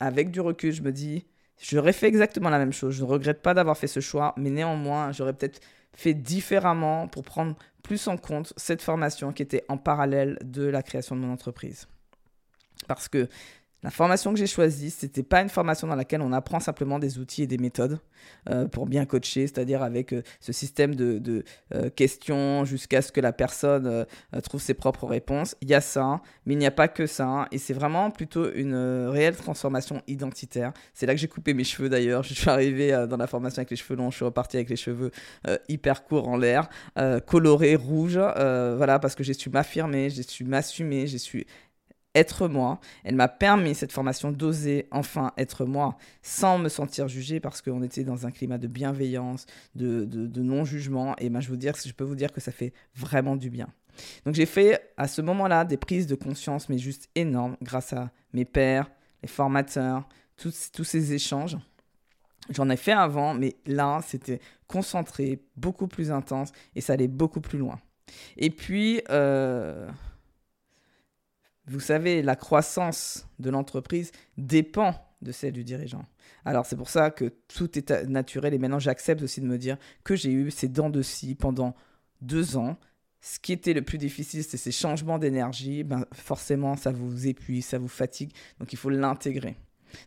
avec 0.00 0.30
du 0.30 0.40
recul, 0.40 0.72
je 0.72 0.82
me 0.82 0.92
dis, 0.92 1.26
j'aurais 1.60 1.92
fait 1.92 2.06
exactement 2.06 2.48
la 2.48 2.58
même 2.58 2.72
chose. 2.72 2.94
Je 2.94 3.04
ne 3.04 3.08
regrette 3.08 3.42
pas 3.42 3.52
d'avoir 3.52 3.76
fait 3.76 3.86
ce 3.86 4.00
choix, 4.00 4.32
mais 4.38 4.50
néanmoins, 4.50 5.12
j'aurais 5.12 5.34
peut-être 5.34 5.60
fait 5.92 6.14
différemment 6.14 7.08
pour 7.08 7.24
prendre 7.24 7.56
plus 7.86 8.08
en 8.08 8.16
compte 8.16 8.52
cette 8.56 8.82
formation 8.82 9.32
qui 9.32 9.44
était 9.44 9.64
en 9.68 9.78
parallèle 9.78 10.38
de 10.42 10.64
la 10.64 10.82
création 10.82 11.14
de 11.14 11.20
mon 11.20 11.32
entreprise. 11.32 11.86
Parce 12.88 13.08
que 13.08 13.28
la 13.82 13.90
formation 13.90 14.32
que 14.32 14.38
j'ai 14.38 14.46
choisie, 14.46 14.90
ce 14.90 15.06
n'était 15.06 15.22
pas 15.22 15.42
une 15.42 15.48
formation 15.48 15.86
dans 15.86 15.94
laquelle 15.94 16.22
on 16.22 16.32
apprend 16.32 16.60
simplement 16.60 16.98
des 16.98 17.18
outils 17.18 17.42
et 17.42 17.46
des 17.46 17.58
méthodes 17.58 18.00
euh, 18.48 18.66
pour 18.66 18.86
bien 18.86 19.04
coacher, 19.04 19.46
c'est-à-dire 19.46 19.82
avec 19.82 20.12
euh, 20.12 20.22
ce 20.40 20.52
système 20.52 20.94
de, 20.94 21.44
euh, 21.74 21.90
questions 21.90 22.64
jusqu'à 22.64 23.02
ce 23.02 23.12
que 23.12 23.20
la 23.20 23.32
personne 23.32 24.06
trouve 24.42 24.60
ses 24.60 24.74
propres 24.74 25.06
réponses. 25.06 25.56
Il 25.60 25.68
y 25.68 25.74
a 25.74 25.80
ça, 25.80 26.20
mais 26.46 26.54
il 26.54 26.58
n'y 26.58 26.66
a 26.66 26.70
pas 26.70 26.88
que 26.88 27.06
ça. 27.06 27.46
et 27.52 27.58
c'est 27.58 27.74
vraiment 27.74 28.10
plutôt 28.10 28.50
une 28.52 28.74
réelle 29.08 29.36
transformation 29.36 30.02
identitaire. 30.06 30.72
C'est 30.94 31.06
là 31.06 31.14
que 31.14 31.20
j'ai 31.20 31.28
coupé 31.28 31.54
mes 31.54 31.64
cheveux 31.64 31.88
d'ailleurs. 31.88 32.22
Je 32.22 32.34
suis 32.34 32.48
arrivé 32.48 33.06
dans 33.08 33.16
la 33.16 33.26
formation 33.26 33.60
avec 33.60 33.70
les 33.70 33.76
cheveux 33.76 33.96
longs, 33.96 34.10
je 34.10 34.16
suis 34.16 34.24
reparti 34.24 34.56
avec 34.56 34.70
les 34.70 34.76
cheveux 34.76 35.10
hyper 35.68 36.04
courts 36.04 36.28
en 36.28 36.36
l'air, 36.36 36.68
colorés, 37.26 37.76
rouges. 37.76 38.18
voilà, 38.18 38.98
parce 38.98 39.14
que 39.14 39.22
j'ai 39.22 39.34
su 39.34 39.50
m'affirmer, 39.50 40.10
j'ai 40.10 40.22
su 40.22 40.44
m'assumer, 40.44 41.06
j'ai 41.06 41.18
su 41.18 41.46
être 42.16 42.48
moi. 42.48 42.80
Elle 43.04 43.14
m'a 43.14 43.28
permis, 43.28 43.74
cette 43.74 43.92
formation, 43.92 44.32
d'oser 44.32 44.88
enfin 44.90 45.32
être 45.36 45.64
moi 45.64 45.96
sans 46.22 46.58
me 46.58 46.68
sentir 46.68 47.06
jugée 47.06 47.38
parce 47.38 47.62
qu'on 47.62 47.82
était 47.82 48.02
dans 48.02 48.26
un 48.26 48.30
climat 48.30 48.58
de 48.58 48.66
bienveillance, 48.66 49.46
de, 49.74 50.40
non-jugement. 50.40 51.14
Et 51.18 51.28
ben, 51.28 51.40
je, 51.40 51.52
peux 51.92 52.04
vous 52.04 52.16
dire 52.16 52.32
que 52.32 52.40
ça 52.40 52.50
fait 52.50 52.72
vraiment 52.94 53.36
du 53.36 53.50
bien. 53.50 53.68
Donc 54.24 54.34
j'ai 54.34 54.46
fait 54.46 54.92
à 54.96 55.08
ce 55.08 55.22
moment-là 55.22 55.64
des 55.64 55.76
prises 55.76 56.06
de 56.06 56.14
conscience, 56.14 56.68
mais 56.68 56.78
juste 56.78 57.08
énormes, 57.14 57.56
grâce 57.62 57.92
à 57.92 58.10
mes 58.32 58.44
pères, 58.44 58.90
les 59.22 59.28
formateurs, 59.28 60.08
tous, 60.36 60.70
tous 60.72 60.84
ces 60.84 61.12
échanges. 61.12 61.56
J'en 62.50 62.68
ai 62.70 62.76
fait 62.76 62.92
avant, 62.92 63.34
mais 63.34 63.56
là, 63.66 64.00
c'était 64.06 64.40
concentré, 64.68 65.42
beaucoup 65.56 65.88
plus 65.88 66.10
intense, 66.10 66.52
et 66.74 66.80
ça 66.80 66.92
allait 66.92 67.08
beaucoup 67.08 67.40
plus 67.40 67.58
loin. 67.58 67.78
Et 68.36 68.50
puis, 68.50 69.02
euh, 69.10 69.88
vous 71.66 71.80
savez, 71.80 72.22
la 72.22 72.36
croissance 72.36 73.26
de 73.38 73.50
l'entreprise 73.50 74.12
dépend 74.38 74.94
de 75.22 75.32
celle 75.32 75.52
du 75.52 75.64
dirigeant. 75.64 76.04
Alors 76.44 76.66
c'est 76.66 76.76
pour 76.76 76.90
ça 76.90 77.10
que 77.10 77.32
tout 77.48 77.76
est 77.78 77.90
naturel 78.06 78.54
et 78.54 78.58
maintenant 78.58 78.78
j'accepte 78.78 79.22
aussi 79.22 79.40
de 79.40 79.46
me 79.46 79.58
dire 79.58 79.76
que 80.04 80.14
j'ai 80.14 80.30
eu 80.30 80.50
ces 80.50 80.68
dents 80.68 80.90
de 80.90 81.02
scie 81.02 81.34
pendant 81.34 81.74
deux 82.20 82.56
ans. 82.56 82.76
Ce 83.20 83.40
qui 83.40 83.52
était 83.52 83.72
le 83.72 83.82
plus 83.82 83.98
difficile, 83.98 84.44
c'est 84.44 84.56
ces 84.56 84.70
changements 84.70 85.18
d'énergie. 85.18 85.82
Ben, 85.82 86.04
forcément, 86.12 86.76
ça 86.76 86.92
vous 86.92 87.26
épuise, 87.26 87.64
ça 87.64 87.78
vous 87.78 87.88
fatigue. 87.88 88.30
Donc 88.60 88.72
il 88.72 88.76
faut 88.76 88.90
l'intégrer. 88.90 89.56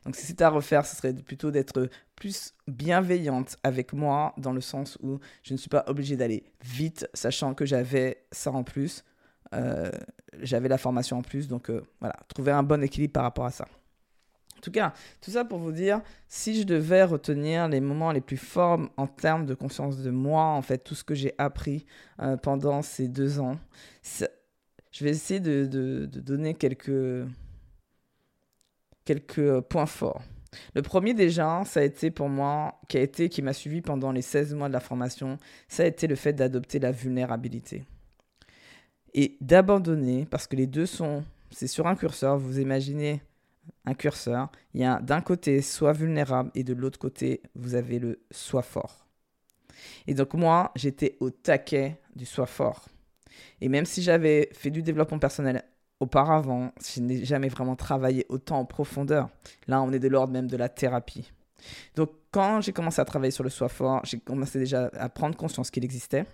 Donc 0.05 0.15
si 0.15 0.25
c'était 0.25 0.43
à 0.43 0.49
refaire, 0.49 0.85
ce 0.85 0.95
serait 0.95 1.13
plutôt 1.13 1.51
d'être 1.51 1.89
plus 2.15 2.53
bienveillante 2.67 3.57
avec 3.63 3.91
moi, 3.93 4.33
dans 4.37 4.53
le 4.53 4.61
sens 4.61 4.97
où 5.01 5.19
je 5.43 5.53
ne 5.53 5.57
suis 5.57 5.69
pas 5.69 5.83
obligée 5.87 6.15
d'aller 6.15 6.43
vite, 6.63 7.09
sachant 7.13 7.53
que 7.53 7.65
j'avais 7.65 8.23
ça 8.31 8.51
en 8.51 8.63
plus. 8.63 9.03
Euh, 9.53 9.91
j'avais 10.41 10.69
la 10.69 10.77
formation 10.77 11.17
en 11.17 11.21
plus, 11.21 11.47
donc 11.47 11.69
euh, 11.69 11.81
voilà, 11.99 12.15
trouver 12.27 12.51
un 12.51 12.63
bon 12.63 12.83
équilibre 12.83 13.13
par 13.13 13.23
rapport 13.23 13.45
à 13.45 13.51
ça. 13.51 13.65
En 14.57 14.61
tout 14.61 14.71
cas, 14.71 14.93
tout 15.21 15.31
ça 15.31 15.45
pour 15.45 15.59
vous 15.59 15.71
dire, 15.71 16.01
si 16.27 16.59
je 16.59 16.63
devais 16.63 17.03
retenir 17.03 17.69
les 17.69 17.79
moments 17.79 18.11
les 18.11 18.21
plus 18.21 18.37
forts 18.37 18.79
en 18.97 19.07
termes 19.07 19.45
de 19.45 19.53
conscience 19.53 19.97
de 19.99 20.11
moi, 20.11 20.43
en 20.43 20.61
fait, 20.61 20.79
tout 20.79 20.95
ce 20.95 21.03
que 21.03 21.15
j'ai 21.15 21.33
appris 21.37 21.85
euh, 22.21 22.35
pendant 22.35 22.81
ces 22.81 23.07
deux 23.07 23.39
ans, 23.39 23.57
je 24.03 25.03
vais 25.03 25.11
essayer 25.11 25.39
de, 25.39 26.05
donner 26.05 26.55
quelques, 26.55 27.25
quelques 29.05 29.61
points 29.61 29.85
forts. 29.85 30.21
Le 30.75 30.81
premier 30.81 31.13
déjà, 31.13 31.63
ça 31.63 31.79
a 31.79 31.83
été 31.83 32.11
pour 32.11 32.27
moi, 32.27 32.81
qui 32.89 32.97
a 32.97 33.01
été, 33.01 33.29
qui 33.29 33.41
m'a 33.41 33.53
suivi 33.53 33.81
pendant 33.81 34.11
les 34.11 34.21
16 34.21 34.55
mois 34.55 34.67
de 34.67 34.73
la 34.73 34.79
formation, 34.79 35.37
ça 35.69 35.83
a 35.83 35.85
été 35.85 36.05
le 36.05 36.15
fait 36.15 36.33
d'adopter 36.33 36.79
la 36.79 36.91
vulnérabilité 36.91 37.85
et 39.13 39.37
d'abandonner, 39.41 40.25
parce 40.25 40.47
que 40.47 40.55
les 40.55 40.67
deux 40.67 40.85
sont, 40.85 41.23
c'est 41.51 41.67
sur 41.67 41.87
un 41.87 41.95
curseur, 41.95 42.37
vous 42.37 42.59
imaginez 42.59 43.21
un 43.85 43.93
curseur, 43.93 44.51
il 44.73 44.81
y 44.81 44.85
a 44.85 44.99
d'un 44.99 45.21
côté 45.21 45.61
soit 45.61 45.93
vulnérable 45.93 46.51
et 46.55 46.63
de 46.63 46.73
l'autre 46.73 46.99
côté, 46.99 47.41
vous 47.55 47.75
avez 47.75 47.99
le 47.99 48.19
soit 48.31 48.61
fort. 48.61 49.07
Et 50.07 50.13
donc 50.13 50.33
moi, 50.33 50.71
j'étais 50.75 51.17
au 51.19 51.29
taquet 51.29 51.99
du 52.15 52.25
soit 52.25 52.45
fort. 52.45 52.87
Et 53.61 53.69
même 53.69 53.85
si 53.85 54.01
j'avais 54.01 54.49
fait 54.53 54.71
du 54.71 54.81
développement 54.81 55.19
personnel 55.19 55.63
auparavant, 55.99 56.71
je 56.83 57.01
n'ai 57.01 57.25
jamais 57.25 57.49
vraiment 57.49 57.75
travaillé 57.75 58.25
autant 58.29 58.59
en 58.59 58.65
profondeur. 58.65 59.29
Là, 59.67 59.81
on 59.81 59.91
est 59.91 59.99
de 59.99 60.07
l'ordre 60.07 60.33
même 60.33 60.47
de 60.47 60.57
la 60.57 60.69
thérapie. 60.69 61.31
Donc 61.95 62.11
quand 62.31 62.61
j'ai 62.61 62.71
commencé 62.71 63.01
à 63.01 63.05
travailler 63.05 63.31
sur 63.31 63.43
le 63.43 63.49
soi 63.49 63.69
fort, 63.69 64.01
j'ai 64.05 64.19
commencé 64.19 64.59
déjà 64.59 64.89
à 64.93 65.09
prendre 65.09 65.35
conscience 65.35 65.71
qu'il 65.71 65.83
existait. 65.83 66.25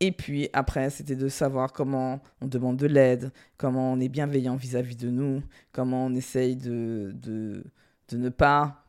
Et 0.00 0.12
puis 0.12 0.48
après, 0.52 0.90
c'était 0.90 1.16
de 1.16 1.28
savoir 1.28 1.72
comment 1.72 2.20
on 2.40 2.46
demande 2.46 2.76
de 2.76 2.86
l'aide, 2.86 3.32
comment 3.56 3.92
on 3.92 4.00
est 4.00 4.08
bienveillant 4.08 4.56
vis-à-vis 4.56 4.96
de 4.96 5.10
nous, 5.10 5.42
comment 5.72 6.06
on 6.06 6.14
essaye 6.14 6.56
de, 6.56 7.12
de, 7.14 7.64
de 8.08 8.16
ne 8.16 8.28
pas 8.28 8.84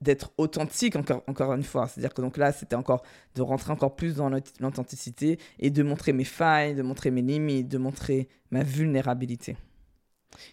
d'être 0.00 0.32
authentique 0.36 0.96
encore, 0.96 1.22
encore 1.26 1.54
une 1.54 1.62
fois. 1.62 1.86
C'est-à-dire 1.88 2.12
que 2.12 2.20
donc 2.20 2.36
là, 2.36 2.52
c'était 2.52 2.76
encore 2.76 3.02
de 3.34 3.42
rentrer 3.42 3.72
encore 3.72 3.96
plus 3.96 4.16
dans 4.16 4.28
l'authenticité 4.28 5.38
et 5.58 5.70
de 5.70 5.82
montrer 5.82 6.12
mes 6.12 6.24
failles, 6.24 6.74
de 6.74 6.82
montrer 6.82 7.10
mes 7.10 7.22
limites, 7.22 7.68
de 7.68 7.78
montrer 7.78 8.28
ma 8.50 8.62
vulnérabilité. 8.62 9.56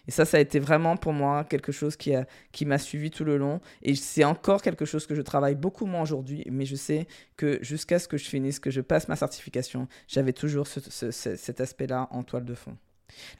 Et 0.06 0.10
ça, 0.10 0.24
ça 0.24 0.36
a 0.36 0.40
été 0.40 0.58
vraiment 0.58 0.96
pour 0.96 1.12
moi 1.12 1.44
quelque 1.44 1.72
chose 1.72 1.96
qui, 1.96 2.14
a, 2.14 2.26
qui 2.52 2.64
m'a 2.66 2.78
suivi 2.78 3.10
tout 3.10 3.24
le 3.24 3.36
long. 3.36 3.60
Et 3.82 3.94
c'est 3.94 4.24
encore 4.24 4.62
quelque 4.62 4.84
chose 4.84 5.06
que 5.06 5.14
je 5.14 5.22
travaille 5.22 5.54
beaucoup 5.54 5.86
moins 5.86 6.02
aujourd'hui, 6.02 6.44
mais 6.50 6.64
je 6.64 6.76
sais 6.76 7.06
que 7.36 7.58
jusqu'à 7.62 7.98
ce 7.98 8.08
que 8.08 8.16
je 8.16 8.28
finisse, 8.28 8.58
que 8.58 8.70
je 8.70 8.80
passe 8.80 9.08
ma 9.08 9.16
certification, 9.16 9.88
j'avais 10.06 10.32
toujours 10.32 10.66
cet 10.66 11.60
aspect-là 11.60 12.08
en 12.10 12.22
toile 12.22 12.44
de 12.44 12.54
fond. 12.54 12.76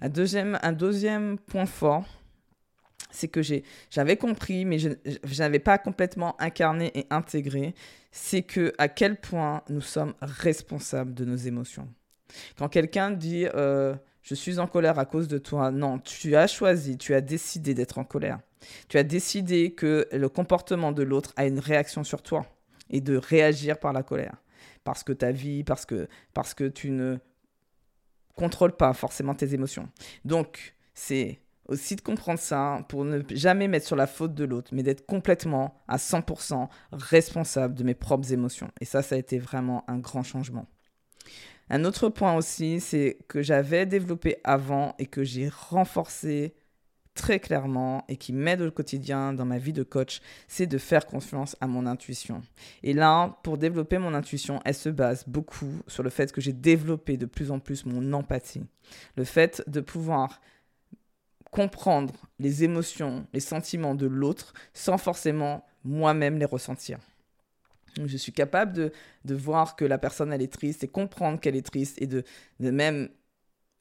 La 0.00 0.09
deuxième, 0.09 0.59
un 0.62 0.73
deuxième 0.73 1.38
point 1.38 1.66
fort, 1.66 2.07
c'est 3.11 3.28
que 3.28 3.40
j'avais 3.90 4.16
compris, 4.16 4.64
mais 4.64 4.78
je, 4.78 4.90
n'avais 5.38 5.59
pas 5.59 5.78
complètement 5.78 6.40
incarné 6.40 6.90
et 6.99 7.07
intégré, 7.11 7.75
c'est 8.11 8.42
que 8.42 8.73
à 8.78 8.88
quel 8.88 9.16
point 9.16 9.62
nous 9.68 9.80
sommes 9.80 10.14
responsables 10.21 11.14
de 11.14 11.25
nos 11.25 11.37
émotions. 11.37 11.88
Quand 12.59 12.68
quelqu'un 12.68 13.11
dit 13.11 13.47
euh, 13.54 13.95
je 14.28 14.35
suis 14.35 14.58
en 14.58 14.66
colère 14.66 14.99
à 14.99 15.06
cause 15.06 15.26
de 15.26 15.38
toi. 15.38 15.70
Non, 15.70 15.99
tu 15.99 16.37
as 16.37 16.47
choisi, 16.47 16.99
tu 16.99 17.14
as 17.14 17.23
décidé 17.23 17.73
d'être 17.73 17.97
en 17.97 18.04
colère. 18.04 18.40
Tu 18.88 18.99
as 18.99 19.02
décidé 19.02 19.73
que 19.73 20.06
le 20.12 20.28
comportement 20.28 20.92
de 20.92 21.02
l'autre 21.02 21.32
a 21.37 21.47
une 21.47 21.58
réaction 21.58 22.04
sur 22.04 22.20
toi 22.20 22.44
et 22.90 23.00
de 23.00 23.16
réagir 23.16 23.80
par 23.80 23.94
la 23.94 24.02
colère. 24.02 24.37
Parce 24.85 25.02
que 25.02 25.14
ta 25.14 25.32
vie, 25.32 25.64
parce 25.64 25.87
que, 25.87 26.08
parce 26.35 26.52
que 26.52 26.64
tu 26.64 26.90
ne 26.90 27.16
contrôles 28.35 28.76
pas 28.76 28.92
forcément 28.92 29.35
tes 29.35 29.54
émotions. 29.54 29.88
Donc, 30.26 30.75
c'est 30.92 31.40
aussi 31.66 31.97
de 31.97 32.02
comprendre 32.02 32.38
ça 32.38 32.85
pour 32.90 33.06
ne 33.06 33.23
jamais 33.30 33.66
mettre 33.66 33.87
sur 33.87 33.97
la 33.97 34.06
faute 34.06 34.35
de 34.35 34.44
l'autre, 34.44 34.73
mais 34.75 34.82
d'être 34.82 35.06
complètement 35.06 35.80
à 35.88 35.97
100% 35.97 36.68
responsable 36.92 37.75
de 37.75 37.82
mes 37.82 37.94
propres 37.94 38.30
émotions. 38.30 38.70
Et 38.82 38.85
ça, 38.85 39.00
ça 39.00 39.14
a 39.14 39.18
été 39.18 39.38
vraiment 39.38 39.85
un 39.88 39.97
grand 39.97 40.23
changement. 40.23 40.66
Un 41.70 41.84
autre 41.84 42.08
point 42.08 42.34
aussi, 42.34 42.80
c'est 42.80 43.18
que 43.28 43.42
j'avais 43.42 43.87
développé 43.87 44.38
avant 44.44 44.94
et 44.98 45.06
que 45.06 45.25
j'ai 45.25 45.48
renforcé 45.48 46.54
très 47.18 47.40
clairement 47.40 48.04
et 48.08 48.16
qui 48.16 48.32
m'aide 48.32 48.62
au 48.62 48.70
quotidien 48.70 49.32
dans 49.32 49.44
ma 49.44 49.58
vie 49.58 49.72
de 49.72 49.82
coach, 49.82 50.20
c'est 50.46 50.66
de 50.66 50.78
faire 50.78 51.04
confiance 51.04 51.56
à 51.60 51.66
mon 51.66 51.84
intuition. 51.84 52.42
Et 52.84 52.92
là, 52.92 53.38
pour 53.42 53.58
développer 53.58 53.98
mon 53.98 54.14
intuition, 54.14 54.60
elle 54.64 54.75
se 54.75 54.88
base 54.88 55.25
beaucoup 55.26 55.82
sur 55.88 56.04
le 56.04 56.10
fait 56.10 56.30
que 56.30 56.40
j'ai 56.40 56.52
développé 56.52 57.16
de 57.16 57.26
plus 57.26 57.50
en 57.50 57.58
plus 57.58 57.84
mon 57.84 58.12
empathie. 58.12 58.64
Le 59.16 59.25
fait 59.25 59.62
de 59.66 59.80
pouvoir 59.80 60.40
comprendre 61.50 62.14
les 62.38 62.62
émotions, 62.62 63.26
les 63.32 63.40
sentiments 63.40 63.96
de 63.96 64.06
l'autre 64.06 64.52
sans 64.72 64.96
forcément 64.96 65.66
moi-même 65.84 66.38
les 66.38 66.44
ressentir. 66.44 66.98
Je 68.04 68.16
suis 68.16 68.33
capable 68.33 68.73
de, 68.73 68.92
de, 69.25 69.35
voir 69.35 69.76
que 69.76 69.85
la 69.85 69.99
personne, 69.99 70.33
elle 70.33 70.42
est 70.42 70.52
triste 70.52 70.85
et 70.85 70.88
comprendre 70.88 71.40
qu'elle 71.40 71.57
est 71.57 71.66
triste 71.66 72.00
et 72.00 72.07
de, 72.07 72.23
de 72.61 72.71
même 72.71 73.09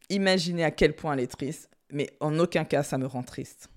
imaginer 0.10 0.64
à 0.64 0.72
quel 0.72 0.96
point 0.96 1.14
elle 1.14 1.20
est 1.20 1.28
triste, 1.28 1.70
mais 1.92 2.10
en 2.20 2.38
aucun 2.40 2.66
cas 2.66 2.84
ça 2.84 2.98
me 2.98 3.06
rend 3.06 3.24
triste. 3.24 3.70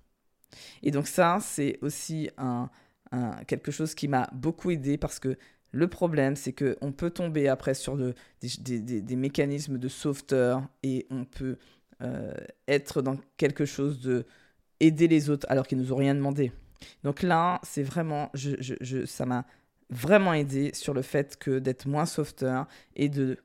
Et 0.82 0.90
donc 0.90 1.06
ça, 1.06 1.38
c'est 1.40 1.78
aussi 1.82 2.30
un, 2.38 2.70
quelque 3.46 3.70
chose 3.70 3.94
qui 3.94 4.08
m'a 4.08 4.28
beaucoup 4.32 4.70
aidé 4.70 4.96
parce 4.96 5.18
que 5.18 5.36
le 5.72 5.88
problème, 5.88 6.34
c'est 6.34 6.52
qu'on 6.52 6.92
peut 6.92 7.10
tomber 7.10 7.48
après 7.48 7.74
sur 7.74 7.96
de, 7.96 8.14
des, 8.40 8.80
des, 8.80 9.00
des, 9.00 9.16
mécanismes 9.16 9.78
de 9.78 9.88
sauveteur 9.88 10.62
et 10.82 11.06
on 11.10 11.24
peut 11.24 11.58
euh, 12.02 12.34
être 12.66 13.02
dans 13.02 13.16
quelque 13.36 13.64
chose 13.64 14.00
de 14.00 14.26
aider 14.80 15.06
les 15.06 15.30
autres 15.30 15.46
alors 15.48 15.66
qu'ils 15.66 15.78
nous 15.78 15.92
ont 15.92 15.96
rien 15.96 16.14
demandé. 16.14 16.50
Donc 17.04 17.22
là, 17.22 17.60
c'est 17.62 17.82
vraiment, 17.82 18.30
je, 18.34 18.56
je, 18.58 19.04
ça 19.04 19.26
m'a 19.26 19.44
vraiment 19.90 20.34
aidé 20.34 20.70
sur 20.74 20.94
le 20.94 21.02
fait 21.02 21.36
que 21.36 21.58
d'être 21.58 21.86
moins 21.86 22.06
sauveteur 22.06 22.66
et 22.96 23.08
de 23.08 23.38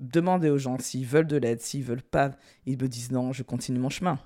demander 0.00 0.50
aux 0.50 0.58
gens 0.58 0.78
s'ils 0.78 1.06
veulent 1.06 1.26
de 1.26 1.36
l'aide, 1.36 1.60
s'ils 1.60 1.82
veulent 1.82 2.02
pas, 2.02 2.32
ils 2.66 2.80
me 2.80 2.88
disent 2.88 3.10
non, 3.12 3.32
je 3.32 3.42
continue 3.42 3.78
mon 3.78 3.88
chemin. 3.88 4.18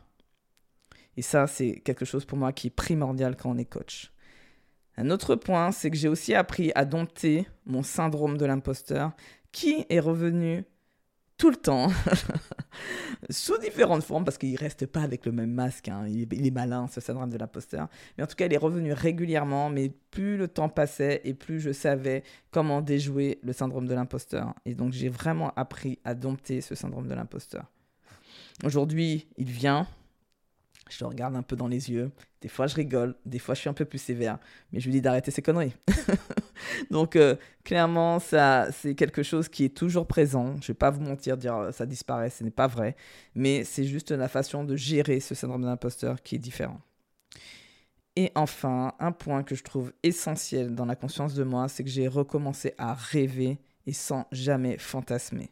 Et 1.17 1.23
ça, 1.23 1.47
c'est 1.47 1.81
quelque 1.81 2.05
chose 2.05 2.25
pour 2.25 2.39
moi 2.39 2.53
qui 2.53 2.69
est 2.69 2.71
primordial 2.71 3.37
quand 3.37 3.51
on 3.51 3.59
est 3.59 3.65
coach. 3.65 4.13
Un 4.97 5.11
autre 5.11 5.37
point, 5.37 5.73
c'est 5.73 5.91
que 5.91 5.97
j'ai 5.97 6.09
aussi 6.09 6.35
appris 6.35 6.73
à 6.75 6.85
dompter 6.85 7.47
mon 7.67 7.83
syndrome 7.83 8.37
de 8.37 8.47
l'imposteur 8.47 9.13
qui 9.53 9.87
est 9.89 10.01
revenu 10.01 10.65
tout 11.41 11.49
le 11.49 11.57
temps, 11.57 11.89
sous 13.31 13.57
différentes 13.57 14.03
formes, 14.03 14.27
parce 14.27 14.37
qu'il 14.37 14.55
reste 14.57 14.85
pas 14.85 15.01
avec 15.01 15.25
le 15.25 15.33
même 15.33 15.51
masque. 15.51 15.89
Hein. 15.89 16.05
Il, 16.07 16.47
est, 16.47 16.51
malin, 16.51 16.87
ce 16.87 17.01
syndrome 17.01 17.31
de 17.31 17.39
l'imposteur. 17.39 17.89
Mais 18.19 18.25
en 18.25 18.27
tout 18.27 18.35
cas, 18.37 18.45
il 18.45 18.53
est 18.53 18.59
revenu 18.59 18.93
régulièrement. 18.93 19.71
Mais 19.71 19.91
plus 20.11 20.37
le 20.37 20.49
temps 20.49 20.69
passait 20.69 21.23
et 21.25 21.33
plus 21.33 21.59
je 21.59 21.73
savais 21.73 22.25
comment 22.51 22.83
déjouer 22.83 23.39
le 23.43 23.55
syndrome 23.55 23.87
de 23.87 23.95
l'imposteur. 23.95 24.55
Et 24.67 24.75
donc, 24.75 24.93
j'ai 24.93 25.09
vraiment 25.09 25.51
appris 25.57 25.99
à 26.05 26.15
dompter 26.15 26.61
ce 26.61 26.75
syndrome 26.75 27.09
de 27.09 27.15
l'imposteur. 27.15 27.65
Aujourd'hui, 28.63 29.27
il 29.39 29.51
vient, 29.51 29.87
je 30.91 31.03
le 31.03 31.09
regarde 31.09 31.37
un 31.37 31.43
peu 31.43 31.57
dans 31.57 31.69
les 31.69 31.91
yeux. 31.91 32.11
Des 32.41 32.49
fois, 32.49 32.67
je 32.67 32.75
rigole. 32.75 33.15
Des 33.27 33.39
fois, 33.39 33.55
je 33.55 33.61
suis 33.61 33.69
un 33.69 33.75
peu 33.75 33.85
plus 33.85 33.99
sévère. 33.99 34.39
Mais 34.73 34.81
je 34.81 34.87
lui 34.87 34.93
dis 34.93 35.01
d'arrêter 35.03 35.31
ses 35.31 35.43
conneries. 35.43 35.75
Donc, 36.91 37.17
euh, 37.17 37.37
clairement, 37.65 38.19
ça, 38.19 38.69
c'est 38.73 38.95
quelque 38.95 39.23
chose 39.23 39.49
qui 39.49 39.65
est 39.65 39.77
toujours 39.77 40.07
présent. 40.07 40.55
Je 40.57 40.65
ne 40.65 40.67
vais 40.69 40.75
pas 40.75 40.91
vous 40.91 41.03
mentir, 41.03 41.37
dire 41.37 41.57
euh, 41.57 41.73
ça 41.73 41.85
disparaît, 41.85 42.31
ce 42.31 42.43
n'est 42.43 42.51
pas 42.51 42.67
vrai. 42.67 42.97
Mais 43.35 43.65
c'est 43.65 43.85
juste 43.85 44.11
la 44.11 44.29
façon 44.29 44.65
de 44.65 44.75
gérer 44.77 45.21
ce 45.21 45.35
syndrome 45.35 45.63
d'imposteur 45.63 46.23
qui 46.23 46.37
est 46.37 46.39
différent. 46.39 46.81
Et 48.17 48.33
enfin, 48.35 48.95
un 48.99 49.13
point 49.13 49.43
que 49.43 49.55
je 49.55 49.63
trouve 49.63 49.93
essentiel 50.03 50.75
dans 50.75 50.87
la 50.87 50.97
conscience 50.97 51.35
de 51.35 51.45
moi, 51.45 51.69
c'est 51.69 51.85
que 51.85 51.91
j'ai 51.91 52.09
recommencé 52.09 52.75
à 52.79 52.95
rêver 52.95 53.59
et 53.87 53.93
sans 53.93 54.27
jamais 54.33 54.79
fantasmer. 54.79 55.51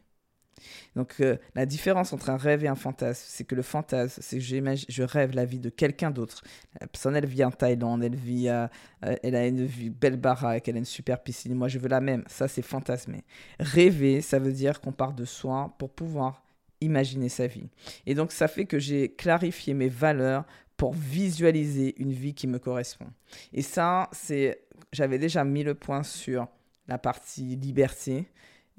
Donc 0.95 1.15
euh, 1.19 1.37
la 1.55 1.65
différence 1.65 2.13
entre 2.13 2.29
un 2.29 2.37
rêve 2.37 2.63
et 2.63 2.67
un 2.67 2.75
fantasme, 2.75 3.23
c'est 3.27 3.43
que 3.43 3.55
le 3.55 3.61
fantasme, 3.61 4.21
c'est 4.21 4.37
que 4.37 4.43
je 4.43 5.03
rêve 5.03 5.35
la 5.35 5.45
vie 5.45 5.59
de 5.59 5.69
quelqu'un 5.69 6.11
d'autre. 6.11 6.43
La 6.79 6.87
personne, 6.87 7.15
elle 7.15 7.25
vit 7.25 7.43
en 7.43 7.51
Thaïlande, 7.51 8.03
elle 8.03 8.15
vit, 8.15 8.49
euh, 8.49 8.67
elle 9.01 9.35
a 9.35 9.47
une 9.47 9.67
belle 9.67 10.17
baraque, 10.17 10.67
elle 10.67 10.75
a 10.75 10.79
une 10.79 10.85
super 10.85 11.21
piscine. 11.21 11.53
Moi, 11.53 11.67
je 11.67 11.79
veux 11.79 11.89
la 11.89 12.01
même. 12.01 12.23
Ça, 12.27 12.47
c'est 12.47 12.61
fantasmer. 12.61 13.23
Rêver, 13.59 14.21
ça 14.21 14.39
veut 14.39 14.53
dire 14.53 14.81
qu'on 14.81 14.91
part 14.91 15.13
de 15.13 15.25
soi 15.25 15.73
pour 15.77 15.89
pouvoir 15.89 16.43
imaginer 16.81 17.29
sa 17.29 17.47
vie. 17.47 17.67
Et 18.05 18.15
donc, 18.15 18.31
ça 18.31 18.47
fait 18.47 18.65
que 18.65 18.79
j'ai 18.79 19.09
clarifié 19.09 19.73
mes 19.73 19.89
valeurs 19.89 20.45
pour 20.77 20.93
visualiser 20.93 21.93
une 22.01 22.13
vie 22.13 22.33
qui 22.33 22.47
me 22.47 22.57
correspond. 22.57 23.07
Et 23.51 23.61
ça, 23.61 24.09
c'est, 24.13 24.61
j'avais 24.93 25.19
déjà 25.19 25.43
mis 25.43 25.63
le 25.63 25.75
point 25.75 26.03
sur 26.03 26.47
la 26.87 26.97
partie 26.97 27.57
liberté, 27.57 28.29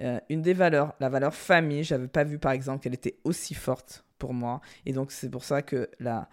euh, 0.01 0.19
une 0.29 0.43
des 0.43 0.55
valeurs, 0.55 0.95
la 1.01 1.09
valeur 1.09 1.35
famille, 1.35 1.85
j'avais 1.85 2.09
pas 2.09 2.25
vu 2.25 2.39
par 2.39 2.53
exemple 2.53 2.83
qu'elle 2.83 2.95
était 2.95 3.19
aussi 3.25 3.55
forte 3.55 4.05
pour 4.19 4.35
moi. 4.35 4.61
Et 4.87 4.93
donc 4.93 5.13
c'est 5.13 5.31
pour 5.31 5.45
ça 5.45 5.63
que 5.63 5.91
la, 5.99 6.29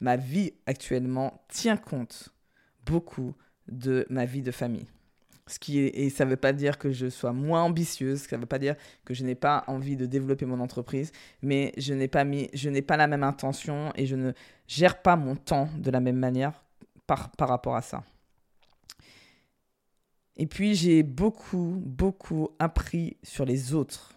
ma 0.00 0.16
vie 0.16 0.52
actuellement 0.66 1.44
tient 1.48 1.76
compte 1.76 2.30
beaucoup 2.86 3.34
de 3.68 4.06
ma 4.10 4.24
vie 4.24 4.42
de 4.42 4.50
famille. 4.50 4.86
Ce 5.46 5.58
qui 5.58 5.78
est, 5.78 5.88
et 5.88 6.08
ça 6.08 6.24
ne 6.24 6.30
veut 6.30 6.36
pas 6.36 6.54
dire 6.54 6.78
que 6.78 6.90
je 6.90 7.10
sois 7.10 7.32
moins 7.32 7.62
ambitieuse, 7.62 8.20
ça 8.22 8.36
ne 8.36 8.40
veut 8.40 8.46
pas 8.46 8.58
dire 8.58 8.76
que 9.04 9.12
je 9.12 9.24
n'ai 9.24 9.34
pas 9.34 9.62
envie 9.66 9.96
de 9.96 10.06
développer 10.06 10.46
mon 10.46 10.58
entreprise, 10.58 11.12
mais 11.42 11.72
je 11.76 11.92
n'ai 11.92 12.08
pas 12.08 12.24
mis, 12.24 12.48
je 12.54 12.70
n'ai 12.70 12.80
pas 12.80 12.96
la 12.96 13.06
même 13.06 13.22
intention 13.22 13.92
et 13.94 14.06
je 14.06 14.16
ne 14.16 14.32
gère 14.66 15.02
pas 15.02 15.16
mon 15.16 15.36
temps 15.36 15.68
de 15.76 15.90
la 15.90 16.00
même 16.00 16.16
manière 16.16 16.64
par, 17.06 17.30
par 17.32 17.48
rapport 17.48 17.76
à 17.76 17.82
ça. 17.82 18.02
Et 20.36 20.46
puis 20.46 20.74
j'ai 20.74 21.02
beaucoup, 21.02 21.82
beaucoup 21.84 22.50
appris 22.58 23.16
sur 23.22 23.44
les 23.44 23.74
autres 23.74 24.14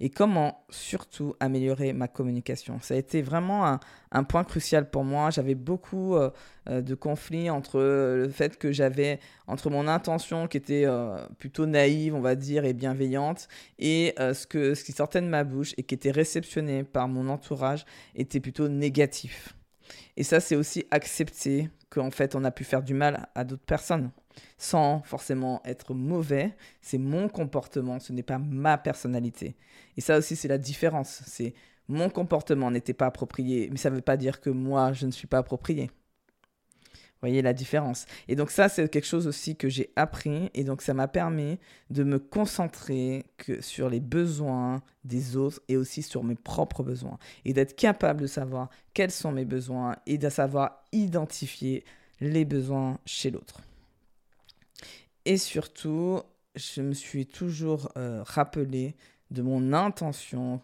et 0.00 0.08
comment 0.08 0.64
surtout 0.70 1.34
améliorer 1.40 1.92
ma 1.92 2.08
communication. 2.08 2.78
Ça 2.80 2.94
a 2.94 2.96
été 2.96 3.20
vraiment 3.20 3.78
un, 4.10 4.24
point 4.24 4.44
crucial 4.44 4.88
pour 4.88 5.04
moi. 5.04 5.30
J'avais 5.30 5.54
beaucoup 5.54 6.16
euh, 6.16 6.30
euh, 6.68 6.80
de 6.80 6.94
conflits 6.94 7.50
entre 7.50 7.78
le 7.80 8.30
fait 8.30 8.56
que 8.56 8.72
j'avais, 8.72 9.20
entre 9.46 9.68
mon 9.68 9.86
intention 9.86 10.48
qui 10.48 10.56
était 10.56 10.84
euh, 10.86 11.18
plutôt 11.38 11.66
naïve, 11.66 12.14
on 12.14 12.20
va 12.20 12.34
dire, 12.34 12.64
et 12.64 12.72
bienveillante, 12.72 13.48
et 13.78 14.14
ce, 14.18 14.46
que, 14.46 14.74
ce 14.74 14.84
qui 14.84 14.92
sortait 14.92 15.20
de 15.20 15.26
ma 15.26 15.44
bouche 15.44 15.74
et 15.76 15.82
qui 15.82 15.94
était 15.94 16.10
réceptionné 16.10 16.82
par 16.82 17.06
mon 17.06 17.28
entourage 17.28 17.84
était 18.14 18.40
plutôt 18.40 18.68
négatif. 18.68 19.54
Et 20.16 20.24
ça, 20.24 20.40
c'est 20.40 20.56
aussi 20.56 20.86
accepter 20.90 21.70
qu'en 21.88 22.10
fait, 22.10 22.34
on 22.34 22.44
a 22.44 22.50
pu 22.50 22.64
faire 22.64 22.82
du 22.82 22.94
mal 22.94 23.28
à 23.34 23.44
d'autres 23.44 23.64
personnes 23.64 24.10
sans 24.58 25.02
forcément 25.02 25.60
être 25.64 25.94
mauvais. 25.94 26.54
C'est 26.80 26.98
mon 26.98 27.28
comportement, 27.28 27.98
ce 27.98 28.12
n'est 28.12 28.22
pas 28.22 28.38
ma 28.38 28.78
personnalité. 28.78 29.56
Et 29.96 30.00
ça 30.00 30.18
aussi, 30.18 30.36
c'est 30.36 30.48
la 30.48 30.58
différence. 30.58 31.22
C'est 31.26 31.54
mon 31.88 32.08
comportement 32.08 32.70
n'était 32.70 32.94
pas 32.94 33.06
approprié, 33.06 33.68
mais 33.70 33.76
ça 33.76 33.90
ne 33.90 33.96
veut 33.96 34.00
pas 34.00 34.16
dire 34.16 34.40
que 34.40 34.50
moi, 34.50 34.92
je 34.92 35.06
ne 35.06 35.10
suis 35.10 35.26
pas 35.26 35.38
approprié. 35.38 35.90
Voyez 37.20 37.42
la 37.42 37.52
différence. 37.52 38.06
Et 38.28 38.36
donc 38.36 38.50
ça, 38.50 38.68
c'est 38.68 38.88
quelque 38.88 39.06
chose 39.06 39.26
aussi 39.26 39.54
que 39.54 39.68
j'ai 39.68 39.92
appris. 39.94 40.50
Et 40.54 40.64
donc 40.64 40.80
ça 40.80 40.94
m'a 40.94 41.08
permis 41.08 41.58
de 41.90 42.02
me 42.02 42.18
concentrer 42.18 43.26
que 43.36 43.60
sur 43.60 43.90
les 43.90 44.00
besoins 44.00 44.82
des 45.04 45.36
autres 45.36 45.60
et 45.68 45.76
aussi 45.76 46.02
sur 46.02 46.24
mes 46.24 46.34
propres 46.34 46.82
besoins. 46.82 47.18
Et 47.44 47.52
d'être 47.52 47.76
capable 47.76 48.22
de 48.22 48.26
savoir 48.26 48.70
quels 48.94 49.10
sont 49.10 49.32
mes 49.32 49.44
besoins 49.44 49.96
et 50.06 50.16
de 50.16 50.28
savoir 50.30 50.82
identifier 50.92 51.84
les 52.20 52.44
besoins 52.44 52.98
chez 53.04 53.30
l'autre. 53.30 53.60
Et 55.26 55.36
surtout, 55.36 56.22
je 56.54 56.80
me 56.80 56.94
suis 56.94 57.26
toujours 57.26 57.92
euh, 57.96 58.22
rappelé 58.24 58.96
de 59.30 59.42
mon 59.42 59.74
intention. 59.74 60.60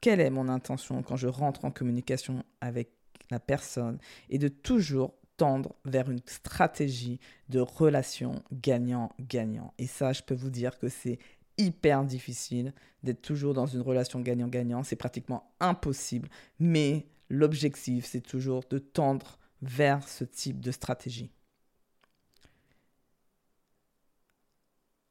Quelle 0.00 0.20
est 0.20 0.30
mon 0.30 0.48
intention 0.48 1.02
quand 1.02 1.16
je 1.16 1.28
rentre 1.28 1.64
en 1.64 1.70
communication 1.70 2.44
avec 2.60 2.90
la 3.30 3.38
personne? 3.38 3.98
Et 4.30 4.38
de 4.38 4.48
toujours 4.48 5.14
tendre 5.36 5.74
vers 5.84 6.10
une 6.10 6.20
stratégie 6.26 7.20
de 7.48 7.60
relation 7.60 8.42
gagnant-gagnant. 8.52 9.74
Et 9.78 9.86
ça, 9.86 10.12
je 10.12 10.22
peux 10.22 10.34
vous 10.34 10.50
dire 10.50 10.78
que 10.78 10.88
c'est 10.88 11.18
hyper 11.58 12.04
difficile 12.04 12.72
d'être 13.02 13.22
toujours 13.22 13.54
dans 13.54 13.66
une 13.66 13.80
relation 13.80 14.20
gagnant-gagnant. 14.20 14.82
C'est 14.82 14.96
pratiquement 14.96 15.52
impossible. 15.60 16.28
Mais 16.58 17.06
l'objectif, 17.28 18.04
c'est 18.04 18.20
toujours 18.20 18.62
de 18.70 18.78
tendre 18.78 19.38
vers 19.62 20.08
ce 20.08 20.24
type 20.24 20.60
de 20.60 20.70
stratégie. 20.70 21.30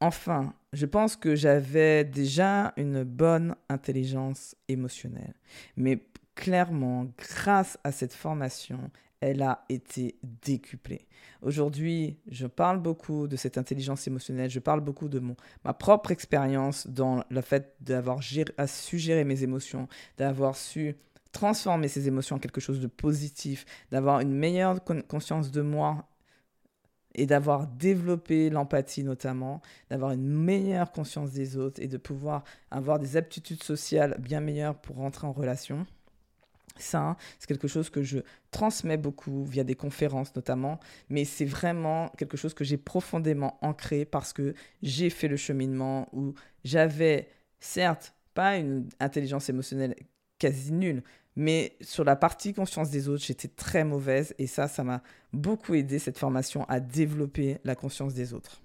Enfin, 0.00 0.52
je 0.72 0.84
pense 0.84 1.14
que 1.14 1.36
j'avais 1.36 2.04
déjà 2.04 2.72
une 2.76 3.04
bonne 3.04 3.54
intelligence 3.68 4.56
émotionnelle. 4.66 5.34
Mais 5.76 6.04
clairement, 6.34 7.06
grâce 7.16 7.78
à 7.84 7.92
cette 7.92 8.12
formation, 8.12 8.90
elle 9.20 9.42
a 9.42 9.64
été 9.68 10.16
décuplée. 10.44 11.06
Aujourd'hui, 11.42 12.18
je 12.28 12.46
parle 12.46 12.80
beaucoup 12.80 13.28
de 13.28 13.36
cette 13.36 13.56
intelligence 13.56 14.06
émotionnelle, 14.06 14.50
je 14.50 14.58
parle 14.58 14.80
beaucoup 14.80 15.08
de 15.08 15.20
mon, 15.20 15.36
ma 15.64 15.72
propre 15.72 16.10
expérience 16.10 16.86
dans 16.88 17.24
le 17.30 17.40
fait 17.40 17.74
d'avoir 17.80 18.20
su 18.22 18.98
gérer 18.98 19.24
mes 19.24 19.42
émotions, 19.44 19.88
d'avoir 20.18 20.56
su 20.56 20.96
transformer 21.30 21.88
ces 21.88 22.08
émotions 22.08 22.36
en 22.36 22.38
quelque 22.38 22.60
chose 22.60 22.80
de 22.80 22.86
positif, 22.88 23.64
d'avoir 23.90 24.20
une 24.20 24.34
meilleure 24.34 24.80
conscience 25.08 25.50
de 25.50 25.62
moi 25.62 26.08
et 27.14 27.26
d'avoir 27.26 27.66
développé 27.66 28.50
l'empathie 28.50 29.04
notamment, 29.04 29.60
d'avoir 29.90 30.12
une 30.12 30.26
meilleure 30.26 30.92
conscience 30.92 31.30
des 31.30 31.56
autres 31.56 31.80
et 31.80 31.88
de 31.88 31.96
pouvoir 31.96 32.42
avoir 32.70 32.98
des 32.98 33.16
aptitudes 33.16 33.62
sociales 33.62 34.16
bien 34.18 34.40
meilleures 34.40 34.78
pour 34.78 34.96
rentrer 34.96 35.26
en 35.26 35.32
relation. 35.32 35.86
Ça, 36.82 37.16
c'est 37.38 37.46
quelque 37.46 37.68
chose 37.68 37.90
que 37.90 38.02
je 38.02 38.18
transmets 38.50 38.96
beaucoup 38.96 39.44
via 39.44 39.64
des 39.64 39.74
conférences 39.74 40.34
notamment, 40.34 40.80
mais 41.08 41.24
c'est 41.24 41.44
vraiment 41.44 42.10
quelque 42.18 42.36
chose 42.36 42.54
que 42.54 42.64
j'ai 42.64 42.76
profondément 42.76 43.58
ancré 43.62 44.04
parce 44.04 44.32
que 44.32 44.54
j'ai 44.82 45.10
fait 45.10 45.28
le 45.28 45.36
cheminement 45.36 46.08
où 46.12 46.34
j'avais, 46.64 47.28
certes, 47.60 48.14
pas 48.34 48.56
une 48.56 48.88
intelligence 49.00 49.48
émotionnelle 49.48 49.94
quasi 50.38 50.72
nulle, 50.72 51.02
mais 51.36 51.76
sur 51.80 52.04
la 52.04 52.16
partie 52.16 52.52
conscience 52.52 52.90
des 52.90 53.08
autres, 53.08 53.24
j'étais 53.24 53.48
très 53.48 53.84
mauvaise. 53.84 54.34
Et 54.38 54.46
ça, 54.46 54.68
ça 54.68 54.84
m'a 54.84 55.02
beaucoup 55.32 55.74
aidé, 55.74 55.98
cette 55.98 56.18
formation, 56.18 56.64
à 56.64 56.80
développer 56.80 57.58
la 57.64 57.74
conscience 57.74 58.14
des 58.14 58.34
autres. 58.34 58.60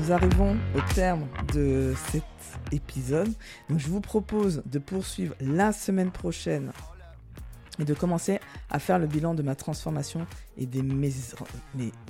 Nous 0.00 0.12
arrivons 0.12 0.56
au 0.74 0.94
terme 0.94 1.26
de 1.52 1.92
cet 2.10 2.22
épisode. 2.72 3.30
Donc 3.68 3.78
je 3.78 3.88
vous 3.88 4.00
propose 4.00 4.62
de 4.64 4.78
poursuivre 4.78 5.34
la 5.40 5.72
semaine 5.72 6.10
prochaine 6.10 6.72
et 7.78 7.84
de 7.84 7.92
commencer 7.92 8.40
à 8.70 8.78
faire 8.78 8.98
le 8.98 9.06
bilan 9.06 9.34
de 9.34 9.42
ma 9.42 9.54
transformation 9.54 10.26
et 10.56 10.64
des 10.64 10.82
mes, 10.82 11.12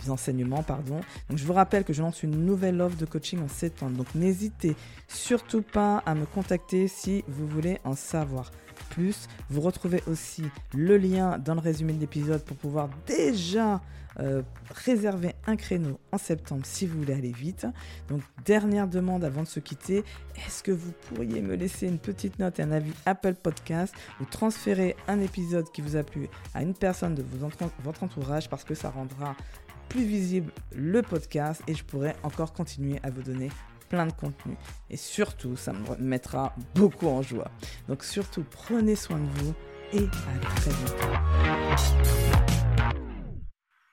enseignements. 0.08 0.62
Pardon. 0.62 1.00
Je 1.34 1.44
vous 1.44 1.52
rappelle 1.52 1.82
que 1.84 1.92
je 1.92 2.02
lance 2.02 2.22
une 2.22 2.44
nouvelle 2.44 2.80
offre 2.80 2.96
de 2.96 3.06
coaching 3.06 3.42
en 3.42 3.48
septembre. 3.48 3.96
Donc 3.96 4.14
n'hésitez 4.14 4.76
surtout 5.08 5.62
pas 5.62 5.98
à 6.06 6.14
me 6.14 6.26
contacter 6.26 6.86
si 6.86 7.24
vous 7.26 7.46
voulez 7.46 7.80
en 7.84 7.96
savoir 7.96 8.52
plus. 8.90 9.28
Vous 9.48 9.60
retrouvez 9.60 10.02
aussi 10.06 10.44
le 10.74 10.98
lien 10.98 11.38
dans 11.38 11.54
le 11.54 11.60
résumé 11.60 11.92
de 11.92 12.00
l'épisode 12.00 12.44
pour 12.44 12.56
pouvoir 12.56 12.90
déjà 13.06 13.80
euh, 14.18 14.42
réserver 14.74 15.34
un 15.46 15.56
créneau 15.56 15.98
en 16.12 16.18
septembre 16.18 16.62
si 16.64 16.86
vous 16.86 16.98
voulez 16.98 17.14
aller 17.14 17.32
vite. 17.32 17.66
Donc 18.08 18.22
dernière 18.44 18.88
demande 18.88 19.24
avant 19.24 19.42
de 19.42 19.48
se 19.48 19.60
quitter, 19.60 20.04
est-ce 20.36 20.62
que 20.62 20.72
vous 20.72 20.92
pourriez 21.08 21.40
me 21.40 21.54
laisser 21.54 21.86
une 21.86 21.98
petite 21.98 22.38
note 22.38 22.58
et 22.58 22.62
un 22.62 22.72
avis 22.72 22.92
Apple 23.06 23.34
Podcast 23.34 23.94
ou 24.20 24.24
transférer 24.24 24.96
un 25.08 25.20
épisode 25.20 25.70
qui 25.72 25.80
vous 25.80 25.96
a 25.96 26.02
plu 26.02 26.28
à 26.54 26.62
une 26.62 26.74
personne 26.74 27.14
de 27.14 27.24
votre 27.82 28.02
entourage 28.02 28.50
parce 28.50 28.64
que 28.64 28.74
ça 28.74 28.90
rendra 28.90 29.36
plus 29.88 30.04
visible 30.04 30.52
le 30.74 31.02
podcast 31.02 31.62
et 31.66 31.74
je 31.74 31.84
pourrai 31.84 32.14
encore 32.22 32.52
continuer 32.52 33.00
à 33.02 33.10
vous 33.10 33.22
donner 33.22 33.50
plein 33.90 34.06
de 34.06 34.12
contenu. 34.12 34.56
Et 34.88 34.96
surtout, 34.96 35.56
ça 35.56 35.74
me 35.74 35.96
mettra 35.98 36.54
beaucoup 36.74 37.08
en 37.08 37.20
joie. 37.20 37.50
Donc 37.88 38.02
surtout, 38.04 38.44
prenez 38.50 38.96
soin 38.96 39.18
de 39.18 39.28
vous 39.40 39.54
et 39.92 40.04
à 40.04 40.56
très 40.56 40.70
vite. 40.70 42.49